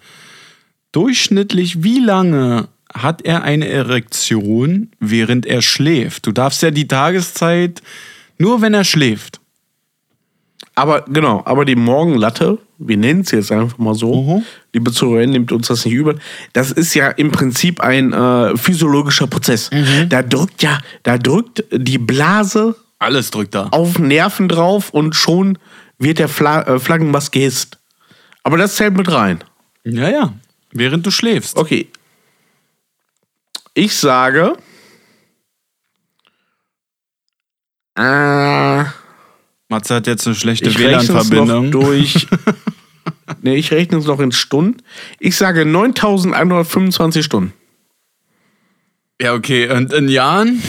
[0.92, 6.26] durchschnittlich wie lange hat er eine Erektion, während er schläft?
[6.26, 7.82] Du darfst ja die Tageszeit
[8.40, 9.40] nur, wenn er schläft.
[10.74, 14.42] Aber genau, aber die Morgenlatte, wir nennen es jetzt einfach mal so, Mhm.
[14.72, 16.18] liebe Zuhörerin, nimmt uns das nicht übel.
[16.52, 19.70] Das ist ja im Prinzip ein äh, physiologischer Prozess.
[19.70, 20.08] Mhm.
[20.08, 23.68] Da drückt ja, da drückt die Blase Alles drückt da.
[23.72, 25.58] auf Nerven drauf und schon
[25.98, 27.78] wird der Fla äh, Flaggenmast gehisst.
[28.42, 29.44] Aber das zählt mit rein.
[29.84, 30.32] Ja, ja.
[30.72, 31.56] Während du schläfst.
[31.58, 31.88] Okay.
[33.74, 34.54] Ich sage.
[37.96, 38.84] Äh,
[39.68, 41.70] Matze hat jetzt eine schlechte WLAN-Verbindung.
[41.70, 42.26] durch.
[43.42, 44.82] Nee, ich rechne es noch in Stunden.
[45.18, 47.52] Ich sage 9125 Stunden.
[49.20, 49.70] Ja, okay.
[49.70, 50.62] Und in Jahren?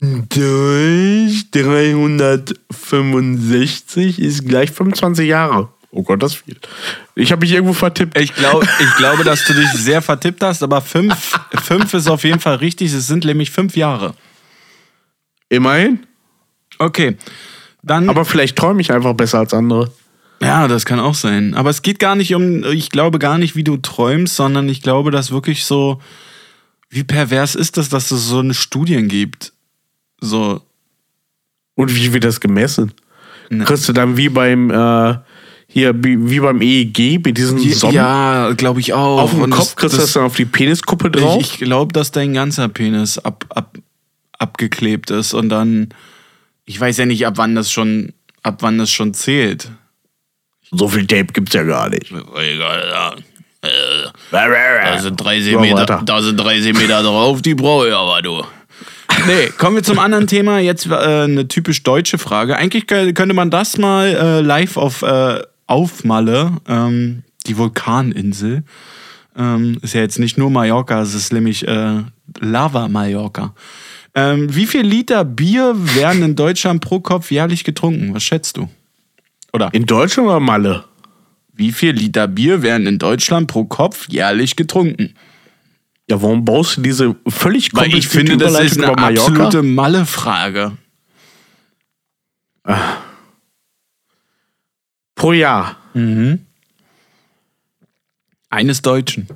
[0.00, 5.70] Durch 365 ist gleich 25 Jahre.
[5.96, 6.58] Oh Gott, das viel.
[7.14, 8.20] Ich habe mich irgendwo vertippt.
[8.20, 12.22] Ich, glaub, ich glaube, dass du dich sehr vertippt hast, aber fünf, fünf ist auf
[12.22, 12.92] jeden Fall richtig.
[12.92, 14.12] Es sind nämlich fünf Jahre.
[15.48, 16.00] Immerhin.
[16.78, 17.16] Okay.
[17.82, 18.10] Dann.
[18.10, 19.90] Aber vielleicht träume ich einfach besser als andere.
[20.42, 21.54] Ja, das kann auch sein.
[21.54, 24.82] Aber es geht gar nicht um, ich glaube gar nicht, wie du träumst, sondern ich
[24.82, 26.02] glaube, dass wirklich so,
[26.90, 29.54] wie pervers ist das, dass es so eine Studien gibt.
[30.20, 30.60] So.
[31.74, 32.92] Und wie wird das gemessen?
[33.48, 33.64] Ne.
[33.64, 35.16] Kriegst du dann wie beim, äh,
[35.76, 39.20] hier, wie, beim EEG mit diesen Sonnen Ja, glaube ich auch.
[39.20, 39.76] auf dem Und Kopf?
[39.76, 41.38] Kriegst du das dann auf die Peniskuppe drauf?
[41.42, 43.76] Ich, ich glaube, dass dein ganzer Penis ab, ab,
[44.38, 45.90] abgeklebt ist und dann,
[46.64, 49.70] ich weiß ja nicht, ab wann das schon, ab wann das schon zählt.
[50.70, 52.10] so viel Tape gibt's ja gar nicht.
[52.10, 53.14] Egal, ja.
[53.60, 53.68] Äh,
[54.30, 56.02] Da sind 30 Meter, weiter.
[56.06, 58.42] da sind 30 Meter drauf, die brauche ich aber du.
[59.26, 60.58] Nee, kommen wir zum anderen Thema.
[60.58, 62.56] Jetzt äh, eine typisch deutsche Frage.
[62.56, 68.64] Eigentlich kö- könnte man das mal äh, live auf, äh, auf Malle, ähm, die Vulkaninsel.
[69.36, 72.02] Ähm, ist ja jetzt nicht nur Mallorca, es ist nämlich äh,
[72.40, 73.54] Lava Mallorca.
[74.14, 78.14] Ähm, wie viel Liter Bier werden in Deutschland pro Kopf jährlich getrunken?
[78.14, 78.68] Was schätzt du?
[79.52, 80.84] Oder In Deutschland oder Malle?
[81.56, 85.14] wie viel Liter Bier werden in Deutschland pro Kopf jährlich getrunken?
[86.08, 90.72] Ja, warum baust du diese völlig Weil ich komplizierte finde, das ist eine absolute Malle-Frage.
[95.16, 95.76] Pro Jahr.
[98.50, 99.26] Eines Deutschen.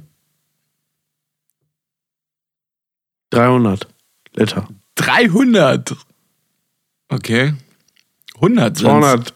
[3.31, 3.89] 300
[4.35, 4.69] Liter.
[4.95, 5.97] 300.
[7.09, 7.55] Okay.
[8.37, 8.91] 100 sind's.
[8.91, 9.35] 200.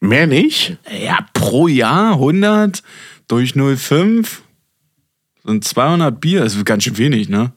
[0.00, 0.76] Mehr nicht?
[0.90, 2.82] Ja, pro Jahr 100
[3.26, 4.40] durch 0,5
[5.44, 6.40] sind 200 Bier.
[6.40, 7.52] Das ist ganz schön wenig, ne?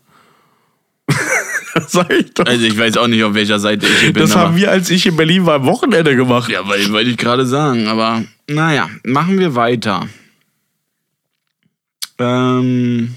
[1.88, 2.46] Sag ich doch.
[2.46, 4.24] Also ich weiß auch nicht, auf welcher Seite ich hier bin.
[4.24, 6.50] Das haben wir, als ich in Berlin war, am Wochenende gemacht.
[6.50, 7.88] Ja, weil wollte ich gerade sagen.
[7.88, 10.08] Aber naja, machen wir weiter.
[12.18, 13.16] Ähm.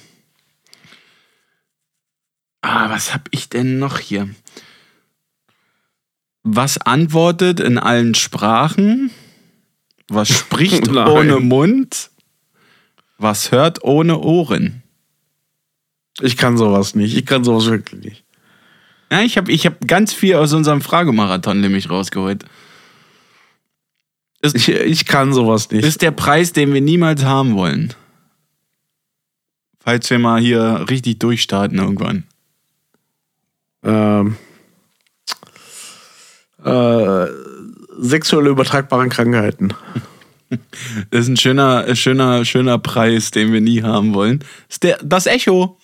[2.62, 4.28] Ah, was hab ich denn noch hier?
[6.42, 9.10] Was antwortet in allen Sprachen?
[10.08, 12.10] Was spricht ohne Mund?
[13.18, 14.82] Was hört ohne Ohren?
[16.20, 17.16] Ich kann sowas nicht.
[17.16, 18.23] Ich kann sowas wirklich nicht.
[19.10, 22.44] Ja, ich habe ich hab ganz viel aus unserem Fragemarathon nämlich rausgeholt.
[24.42, 25.84] Ich, ich kann sowas nicht.
[25.84, 27.94] ist der Preis, den wir niemals haben wollen.
[29.80, 32.24] Falls wir mal hier richtig durchstarten irgendwann.
[33.82, 34.36] ähm,
[36.64, 37.26] äh,
[37.98, 39.74] sexuell übertragbaren Krankheiten.
[41.10, 44.38] Das ist ein schöner, schöner, schöner Preis, den wir nie haben wollen.
[44.38, 45.78] Das ist der, das Echo.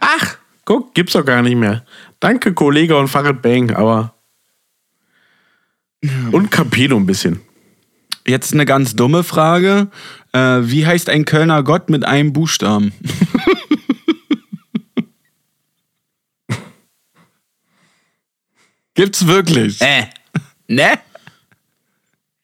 [0.00, 1.82] Ach, guck, gibt's doch gar nicht mehr.
[2.20, 4.14] Danke, Kollege und Farid Bang, aber.
[6.30, 7.40] Und Capino ein bisschen.
[8.26, 9.88] Jetzt eine ganz dumme Frage.
[10.32, 12.92] Äh, wie heißt ein Kölner Gott mit einem Buchstaben?
[18.94, 19.80] Gibt's wirklich?
[19.80, 20.08] Äh.
[20.66, 20.98] Ne?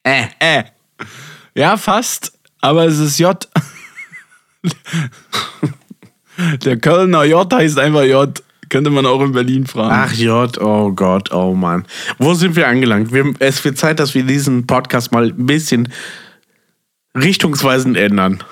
[0.02, 0.28] Äh.
[0.38, 0.64] Äh.
[1.54, 2.38] Ja, fast.
[2.62, 3.46] Aber es ist J.
[6.64, 8.42] Der Kölner J heißt einfach J.
[8.68, 9.92] Könnte man auch in Berlin fragen.
[9.92, 11.84] Ach J, oh Gott, oh Mann.
[12.18, 13.12] Wo sind wir angelangt?
[13.12, 15.88] Wir, es wird Zeit, dass wir diesen Podcast mal ein bisschen
[17.16, 18.42] richtungsweisend ändern.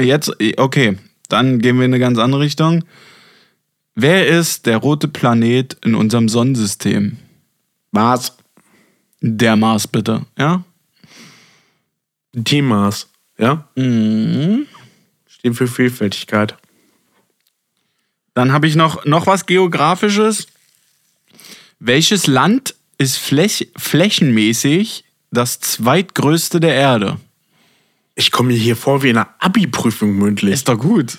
[0.00, 0.98] Jetzt, okay,
[1.28, 2.84] dann gehen wir in eine ganz andere Richtung.
[3.94, 7.16] Wer ist der rote Planet in unserem Sonnensystem?
[7.90, 8.36] Mars.
[9.20, 10.24] Der Mars, bitte.
[10.38, 10.62] Ja?
[12.44, 13.08] Team Mars.
[13.38, 13.66] Ja?
[13.74, 14.66] Mhm.
[15.26, 16.56] Stehen für Vielfältigkeit.
[18.38, 20.46] Dann habe ich noch, noch was Geografisches.
[21.80, 27.18] Welches Land ist fläch flächenmäßig das zweitgrößte der Erde?
[28.14, 30.54] Ich komme mir hier vor wie in einer Abi-Prüfung mündlich.
[30.54, 31.18] Ist doch gut.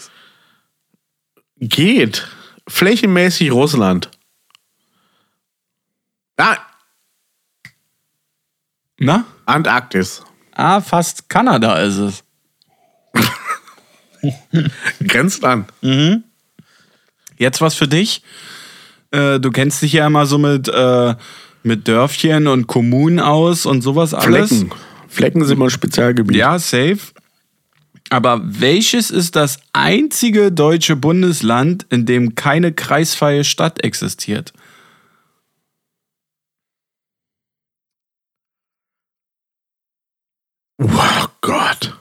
[1.57, 2.25] Geht.
[2.69, 4.09] Flächenmäßig Russland.
[6.37, 6.55] Ah,
[8.97, 9.25] Na?
[9.45, 10.23] Antarktis.
[10.53, 12.23] Ah, fast Kanada ist es.
[15.05, 15.67] Grenzt an.
[17.39, 18.21] Jetzt was für dich.
[19.11, 21.15] Äh, du kennst dich ja immer so mit, äh,
[21.63, 24.49] mit Dörfchen und Kommunen aus und sowas alles.
[24.49, 24.71] Flecken.
[25.07, 26.37] Flecken sind mal Spezialgebiet.
[26.37, 26.99] Ja, safe.
[28.11, 34.51] Aber welches ist das einzige deutsche Bundesland, in dem keine kreisfreie Stadt existiert?
[40.77, 41.95] Wow, Gott.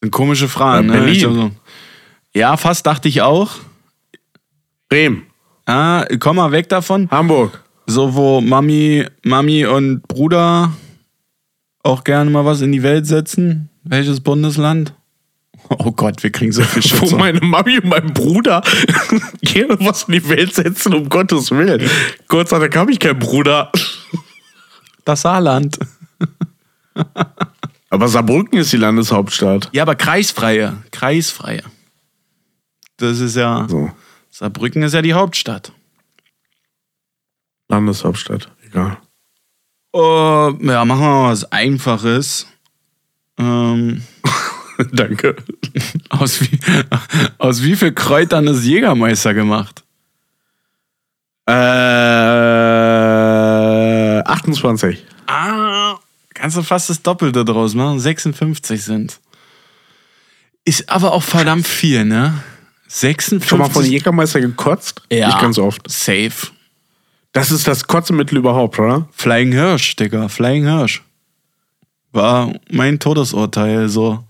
[0.00, 0.92] Eine komische Frage, äh, ne?
[0.92, 1.56] Berlin.
[2.34, 3.56] Ja, fast dachte ich auch.
[4.88, 5.26] Bremen.
[5.66, 7.10] Ah, komm mal weg davon.
[7.10, 7.62] Hamburg.
[7.86, 10.72] So, wo Mami, Mami und Bruder
[11.82, 13.68] auch gerne mal was in die Welt setzen.
[13.84, 14.92] Welches Bundesland?
[15.70, 17.12] Oh Gott, wir kriegen so viel Wo Schutz.
[17.12, 18.62] meine Mami und mein Bruder
[19.42, 21.88] gerne was in die Welt setzen, um Gottes Willen.
[22.28, 23.70] Gott sei Dank habe ich keinen Bruder.
[25.04, 25.78] Das Saarland.
[27.90, 29.68] Aber Saarbrücken ist die Landeshauptstadt.
[29.72, 30.76] Ja, aber kreisfreie.
[30.90, 31.62] Kreisfreie.
[32.98, 33.66] Das ist ja.
[33.68, 33.90] So.
[34.38, 35.72] Saarbrücken ist ja die Hauptstadt.
[37.68, 38.48] Landeshauptstadt.
[38.64, 38.98] Egal.
[39.90, 42.46] Oh, ja, machen wir mal was Einfaches.
[43.36, 44.04] Ähm,
[44.92, 45.34] Danke.
[46.10, 46.56] aus, wie,
[47.38, 49.82] aus wie viel Kräutern ist Jägermeister gemacht?
[51.48, 51.52] Äh,
[54.24, 55.04] 28.
[55.26, 55.96] Ah,
[56.34, 57.98] kannst du fast das Doppelte draus machen.
[57.98, 59.18] 56 sind.
[60.64, 62.40] Ist aber auch verdammt viel, ne?
[62.88, 63.48] 56.
[63.48, 65.02] Schon mal von Jägermeister gekotzt?
[65.12, 65.28] Ja.
[65.28, 65.88] Nicht ganz oft.
[65.88, 66.48] Safe.
[67.32, 69.08] Das ist das Kotzemittel überhaupt, oder?
[69.12, 70.28] Flying Hirsch, Digga.
[70.28, 71.02] Flying Hirsch.
[72.12, 74.24] War mein Todesurteil, so.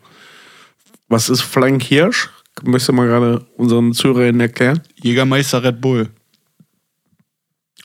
[1.08, 2.28] Was ist Flying Hirsch?
[2.62, 4.82] Du mal gerade unseren Zuhörern erklären?
[5.00, 6.08] Jägermeister Red Bull.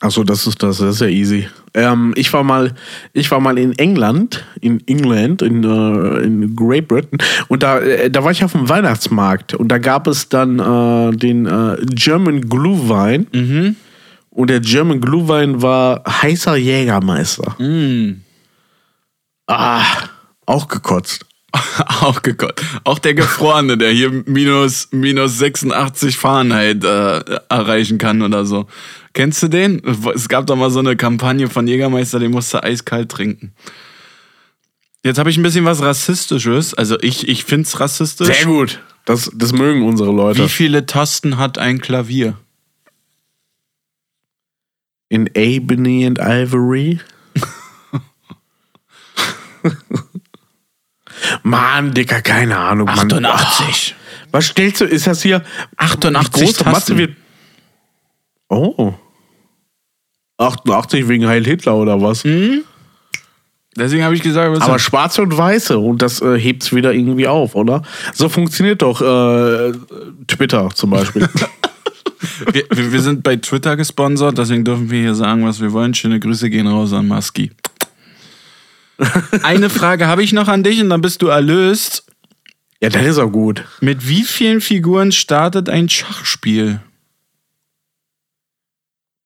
[0.04, 1.48] Achso, das ist das, das ist ja easy.
[1.72, 2.74] Ähm, ich war mal,
[3.14, 7.16] ich war mal in England, in England, in, äh, in Great Britain,
[7.48, 11.16] und da, äh, da war ich auf dem Weihnachtsmarkt und da gab es dann äh,
[11.16, 13.26] den äh, German Glühwein.
[14.28, 17.56] Und der German Glühwein war heißer Jägermeister.
[19.46, 19.84] Ah,
[20.44, 21.24] auch gekotzt.
[22.00, 22.64] auch gekotzt.
[22.84, 28.66] Auch der Gefrorene, der hier minus, minus 86 Fahrenheit äh, erreichen kann oder so.
[29.12, 29.80] Kennst du den?
[30.14, 33.52] Es gab doch mal so eine Kampagne von Jägermeister, den musste eiskalt trinken.
[35.04, 36.74] Jetzt habe ich ein bisschen was Rassistisches.
[36.74, 38.26] Also ich, ich finde es rassistisch.
[38.26, 38.80] Sehr gut.
[39.04, 40.42] Das, das mögen unsere Leute.
[40.42, 42.38] Wie viele Tasten hat ein Klavier?
[45.10, 47.00] In Ebony and Ivory.
[51.44, 52.86] Mann, Dicker, keine Ahnung.
[52.86, 53.12] Mann.
[53.12, 53.94] 88.
[53.94, 54.86] Ah, was stellst du?
[54.86, 55.42] Ist das hier
[55.76, 57.16] 88 die große Masse wird.
[58.48, 58.94] Oh.
[60.38, 62.22] 88 wegen Heil Hitler oder was?
[63.76, 67.28] Deswegen habe ich gesagt, was Aber schwarze und weiße und das äh, hebt's wieder irgendwie
[67.28, 67.82] auf, oder?
[68.14, 69.72] So funktioniert doch äh,
[70.26, 71.28] Twitter zum Beispiel.
[72.52, 75.92] wir, wir wir sind bei Twitter gesponsert, deswegen dürfen wir hier sagen, was wir wollen.
[75.92, 77.50] Schöne Grüße gehen raus an Maski.
[79.42, 82.04] Eine Frage habe ich noch an dich und dann bist du erlöst.
[82.80, 83.64] ja, das ist auch gut.
[83.80, 86.80] Mit wie vielen Figuren startet ein Schachspiel?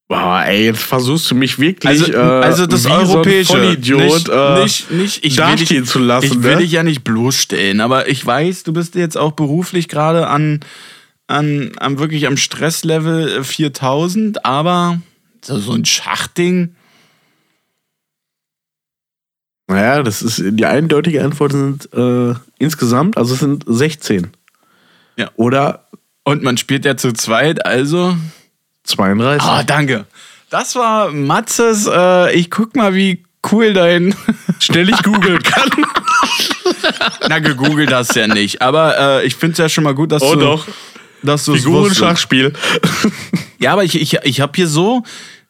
[0.08, 3.52] Boah, ey, jetzt versuchst du mich wirklich Also, äh, also das europäische.
[3.52, 6.26] so Vollidiot nicht, äh, nicht, nicht, ich will dich, zu lassen.
[6.26, 6.62] Ich will ne?
[6.62, 10.60] dich ja nicht bloßstellen, aber ich weiß, du bist jetzt auch beruflich gerade an,
[11.26, 14.98] an, an wirklich am Stresslevel äh, 4000, aber
[15.44, 16.74] so, so ein Schachding.
[19.68, 24.28] Naja, das ist die eindeutige Antwort sind äh, insgesamt, also es sind 16.
[25.16, 25.30] Ja.
[25.36, 25.88] Oder
[26.24, 28.16] Und man spielt ja zu zweit, also.
[28.84, 29.42] 32.
[29.46, 30.06] Ah, danke.
[30.50, 31.86] Das war Matzes.
[31.86, 34.14] Äh, ich guck mal, wie cool dein.
[34.58, 35.70] Schnell ich googeln kann.
[37.28, 38.62] Na, gegoogelt hast ja nicht.
[38.62, 40.40] Aber äh, ich finde es ja schon mal gut, dass Oh du.
[40.40, 40.66] doch.
[41.22, 42.52] Dass du Figuren-Schachspiel.
[43.58, 45.02] Ja, aber ich, ich, ich habe hier so.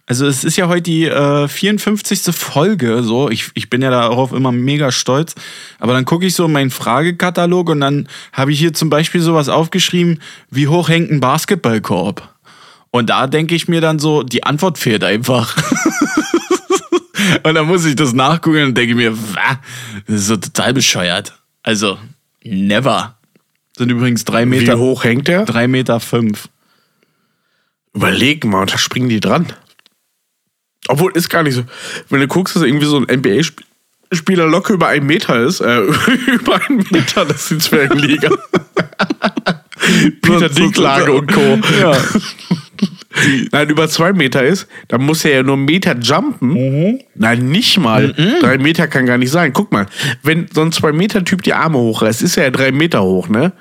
[0.08, 2.34] Also es ist ja heute die äh, 54.
[2.34, 3.28] Folge, so.
[3.28, 5.34] Ich, ich bin ja darauf immer mega stolz.
[5.78, 9.20] Aber dann gucke ich so in meinen Fragekatalog und dann habe ich hier zum Beispiel
[9.20, 12.26] sowas aufgeschrieben, wie hoch hängt ein Basketballkorb?
[12.90, 15.54] Und da denke ich mir dann so, die Antwort fehlt einfach.
[17.42, 19.60] und dann muss ich das nachgucken und denke mir, "Wah,
[20.06, 21.34] das ist so total bescheuert.
[21.62, 21.98] Also,
[22.42, 23.18] never.
[23.76, 25.44] Sind übrigens drei Wie Meter, hoch hängt der?
[25.44, 26.48] drei Meter fünf.
[27.92, 29.52] Überleg mal, da springen die dran.
[30.88, 31.62] Obwohl, ist gar nicht so.
[32.08, 35.80] Wenn du guckst, dass irgendwie so ein NBA-Spieler locker über einen Meter ist, äh,
[36.26, 38.30] über einen Meter, das ist die Zwergenliga.
[40.22, 41.58] Peter Dinklage und Co.
[41.80, 41.96] Ja.
[43.52, 47.00] Nein, über zwei Meter ist, dann muss er ja nur einen Meter jumpen.
[47.14, 48.14] Nein, nicht mal.
[48.40, 49.52] Drei Meter kann gar nicht sein.
[49.52, 49.86] Guck mal,
[50.22, 53.52] wenn so ein Zwei-Meter-Typ die Arme hochreißt, ist er ja drei Meter hoch, ne?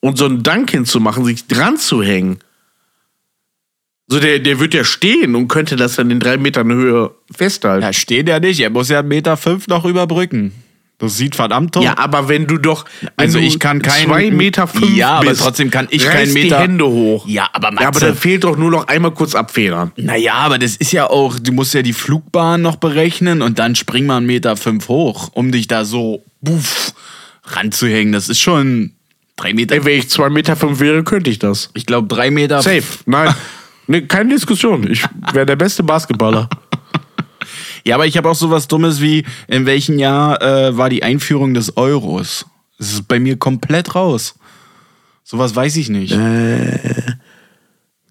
[0.00, 2.38] Und so einen Dank hinzumachen, sich dran zu hängen.
[4.12, 7.80] So, der, der wird ja stehen und könnte das dann in drei Metern Höhe festhalten.
[7.80, 8.60] Da steht er nicht.
[8.60, 10.52] Er muss ja einen Meter fünf noch überbrücken.
[10.98, 11.82] Das sieht verdammt toll.
[11.82, 12.84] Ja, aber wenn du doch.
[13.00, 16.04] Wenn Also du ich kann keinen- Zwei Meter fünf Ja, aber bist, trotzdem kann ich
[16.04, 17.26] keinen die Meter- Hände hoch.
[17.26, 19.90] Ja, aber Ja, aber Matze- dann fehlt doch nur noch einmal kurz abfedern.
[19.96, 23.74] Naja, aber das ist ja auch, du musst ja die Flugbahn noch berechnen und dann
[23.74, 26.92] spring mal einen Meter fünf hoch, um dich da so buff,
[27.46, 28.12] ranzuhängen.
[28.12, 28.92] Das ist schon
[29.36, 29.74] drei Meter.
[29.74, 31.70] Ey, wenn ich 2,5 Meter fünf wäre, könnte ich das.
[31.74, 32.62] Ich glaube, drei Meter.
[32.62, 32.82] Safe.
[33.06, 33.34] Nein.
[33.92, 34.90] Nee, keine Diskussion.
[34.90, 36.48] Ich wäre der beste Basketballer.
[37.84, 41.52] Ja, aber ich habe auch sowas Dummes wie, in welchem Jahr äh, war die Einführung
[41.52, 42.46] des Euros?
[42.78, 44.38] Das ist bei mir komplett raus.
[45.24, 46.16] Sowas weiß ich nicht.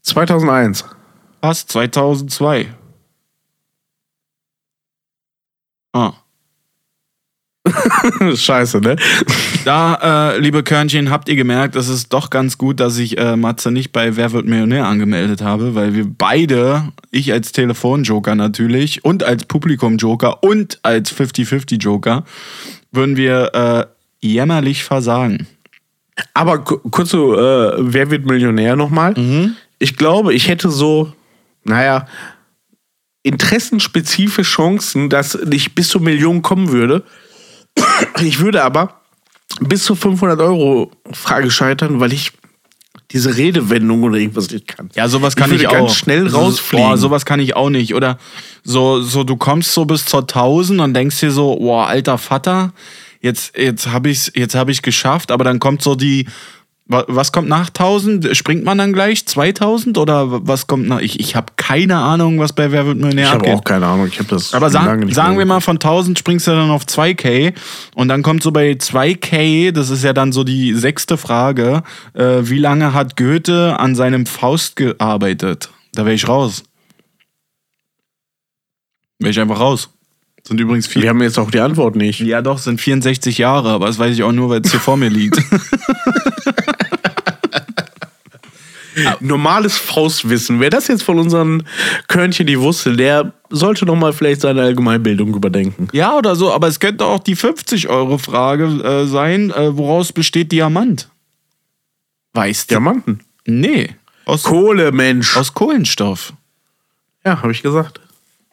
[0.01, 0.83] 2001.
[1.39, 1.65] Was?
[1.67, 2.67] 2002.
[5.93, 6.20] Ah.
[8.35, 8.95] Scheiße, ne?
[9.65, 13.35] Da, äh, liebe Körnchen, habt ihr gemerkt, es ist doch ganz gut, dass ich äh,
[13.35, 19.05] Matze nicht bei Wer wird Millionär angemeldet habe, weil wir beide, ich als Telefonjoker natürlich
[19.05, 22.23] und als Publikumjoker und als 50-50-Joker,
[22.91, 25.45] würden wir äh, jämmerlich versagen.
[26.33, 29.13] Aber ku- kurz so, äh, wer wird Millionär nochmal?
[29.79, 31.13] Ich glaube, ich hätte so,
[31.63, 32.07] naja,
[33.23, 37.03] interessenspezifische Chancen, dass ich bis zur Million kommen würde.
[38.21, 39.01] Ich würde aber
[39.59, 42.31] bis zu 500 Euro Frage scheitern, weil ich
[43.11, 44.89] diese Redewendung oder irgendwas nicht kann.
[44.95, 45.73] Ja, sowas kann ich ich, auch.
[45.73, 46.87] ganz schnell So- rausfliegen.
[46.87, 47.93] Boah, sowas kann ich auch nicht.
[47.93, 48.17] Oder
[48.63, 52.71] so, so du kommst so bis zur 1000 und denkst dir so, boah, alter Vater,
[53.19, 55.31] jetzt, jetzt habe ich's, jetzt habe ich geschafft.
[55.31, 56.25] Aber dann kommt so die,
[56.91, 58.35] was kommt nach 1000?
[58.35, 60.99] Springt man dann gleich 2000 oder was kommt nach?
[60.99, 64.07] Ich, ich habe keine Ahnung, was bei Wer wird Millionär ich habe auch keine Ahnung.
[64.07, 67.53] Ich habe das Aber sagen, sagen wir mal, von 1000 springst du dann auf 2K
[67.95, 71.83] und dann kommt so bei 2K, das ist ja dann so die sechste Frage,
[72.13, 75.69] äh, wie lange hat Goethe an seinem Faust gearbeitet?
[75.93, 76.63] Da wäre ich raus.
[79.19, 79.89] Wäre ich einfach raus.
[80.43, 81.09] Sind übrigens Wir vier.
[81.09, 82.19] haben jetzt auch die Antwort nicht.
[82.21, 84.97] Ja, doch, sind 64 Jahre, aber das weiß ich auch nur, weil es hier vor
[84.97, 85.37] mir liegt.
[89.19, 90.59] Normales Faustwissen.
[90.59, 91.63] Wer das jetzt von unseren
[92.07, 95.87] Körnchen die wusste, der sollte noch mal vielleicht seine Allgemeinbildung überdenken.
[95.91, 101.09] ja, oder so, aber es könnte auch die 50-Euro-Frage äh, sein, äh, woraus besteht Diamant?
[102.33, 102.75] Weißt du?
[102.75, 103.19] Diamanten.
[103.45, 103.89] Nee.
[104.25, 105.35] Aus, Kohle, Mensch.
[105.35, 106.33] aus Kohlenstoff.
[107.25, 107.99] Ja, habe ich gesagt.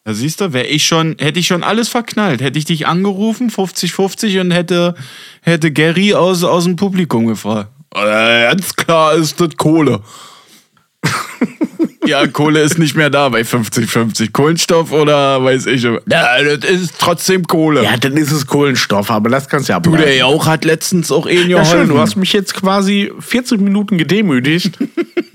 [0.05, 2.41] Da siehst du, wäre ich schon, hätte ich schon alles verknallt.
[2.41, 4.95] Hätte ich dich angerufen, 50-50, und hätte,
[5.43, 7.71] hätte Gary aus, aus dem Publikum gefragt.
[7.95, 10.01] Äh, ganz klar ist das Kohle.
[12.07, 14.33] ja, Kohle ist nicht mehr da bei 50-50.
[14.33, 15.83] Kohlenstoff oder weiß ich.
[15.83, 17.85] Ja, das ist trotzdem Kohle.
[17.85, 20.19] Ja, dann ist es Kohlenstoff, aber das kannst du ja du, der ableiten.
[20.19, 21.89] Jauch hat letztens auch eh Ja, schön, geholfen.
[21.89, 24.79] du hast mich jetzt quasi 40 Minuten gedemütigt.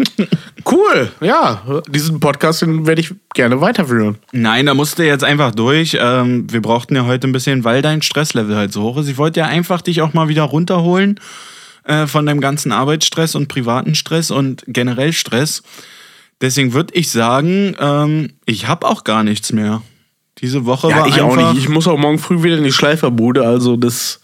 [0.70, 1.62] cool, ja.
[1.90, 4.18] Diesen Podcast werde ich gerne weiterführen.
[4.32, 5.98] Nein, da musste jetzt einfach durch.
[6.00, 9.08] Ähm, wir brauchten ja heute ein bisschen, weil dein Stresslevel halt so hoch ist.
[9.08, 11.20] Ich wollte ja einfach dich auch mal wieder runterholen
[11.86, 15.64] äh, von deinem ganzen Arbeitsstress und privaten Stress und generell Stress.
[16.42, 19.82] Deswegen würde ich sagen, ähm, ich habe auch gar nichts mehr.
[20.40, 21.64] Diese Woche Ja, war ich einfach, auch nicht.
[21.64, 24.20] Ich muss auch morgen früh wieder in die Schleiferbude, also das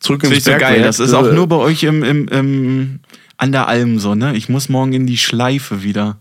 [0.00, 0.60] zurück Das ins ist so geil.
[0.60, 0.84] Bergwerk.
[0.86, 3.00] Das ist auch Äh, nur bei euch im, im, im,
[3.38, 4.36] an der Alm so, ne?
[4.36, 6.18] Ich muss morgen in die Schleife wieder.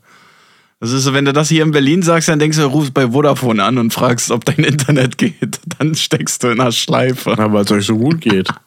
[0.80, 3.10] Das ist so, wenn du das hier in Berlin sagst, dann denkst du, rufst bei
[3.12, 5.60] Vodafone an und fragst, ob dein Internet geht.
[5.80, 7.36] Dann steckst du in der Schleife.
[7.38, 8.50] Ja, weil es euch so gut geht.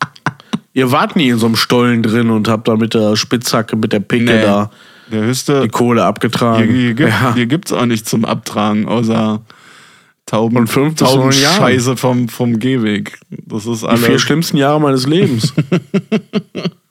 [0.76, 3.94] Ihr wart nie in so einem Stollen drin und habt da mit der Spitzhacke, mit
[3.94, 4.42] der Picke Nee.
[4.42, 4.70] da
[5.10, 5.62] Der höchste.
[5.62, 6.64] die Kohle abgetragen.
[6.70, 7.34] Hier, hier, gibt, ja.
[7.34, 9.40] hier gibt's auch nichts zum Abtragen, außer
[10.26, 11.14] Tauben, Und fünf Jahren.
[11.14, 13.18] Taubenscheiße vom, vom Gehweg.
[13.30, 14.20] Das ist Die vier alles.
[14.20, 15.54] schlimmsten Jahre meines Lebens.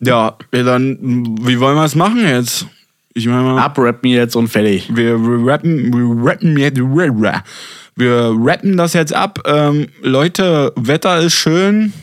[0.00, 0.98] Ja, ja, dann,
[1.40, 2.66] wie wollen wir es machen jetzt?
[3.14, 3.58] Ich meine mal.
[3.62, 4.94] Abrappen jetzt und fertig.
[4.94, 9.40] Wir wir rappen, wir rappen jetzt, wir rappen das jetzt ab.
[9.46, 11.94] Ähm, Leute, Wetter ist schön.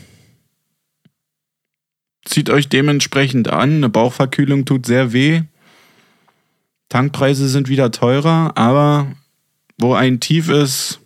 [2.24, 3.76] Zieht euch dementsprechend an.
[3.76, 5.42] Eine Bauchverkühlung tut sehr weh.
[6.88, 9.08] Tankpreise sind wieder teurer, aber
[9.78, 11.00] wo ein Tief ist,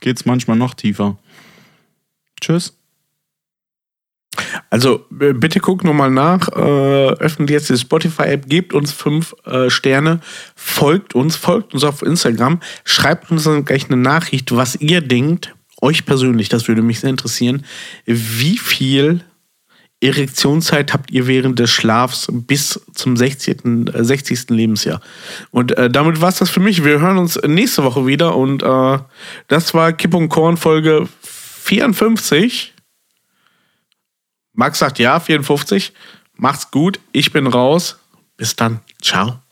[0.00, 1.18] geht's manchmal noch tiefer.
[2.40, 2.76] Tschüss.
[4.70, 6.60] Also äh, bitte guckt nochmal nach, äh,
[7.18, 10.20] öffnet jetzt die Spotify-App, gebt uns fünf äh, Sterne,
[10.56, 15.54] folgt uns, folgt uns auf Instagram, schreibt uns dann gleich eine Nachricht, was ihr denkt,
[15.80, 17.64] euch persönlich, das würde mich sehr interessieren,
[18.06, 19.24] wie viel
[20.00, 23.64] Erektionszeit habt ihr während des Schlafs bis zum 60.
[23.64, 24.50] Äh, 60.
[24.50, 25.00] Lebensjahr.
[25.50, 26.84] Und äh, damit war es das für mich.
[26.84, 28.98] Wir hören uns nächste Woche wieder und äh,
[29.48, 32.74] das war Kipp und Korn Folge 54.
[34.52, 35.92] Max sagt ja, 54.
[36.36, 37.00] Macht's gut.
[37.12, 37.98] Ich bin raus.
[38.36, 38.80] Bis dann.
[39.00, 39.43] Ciao.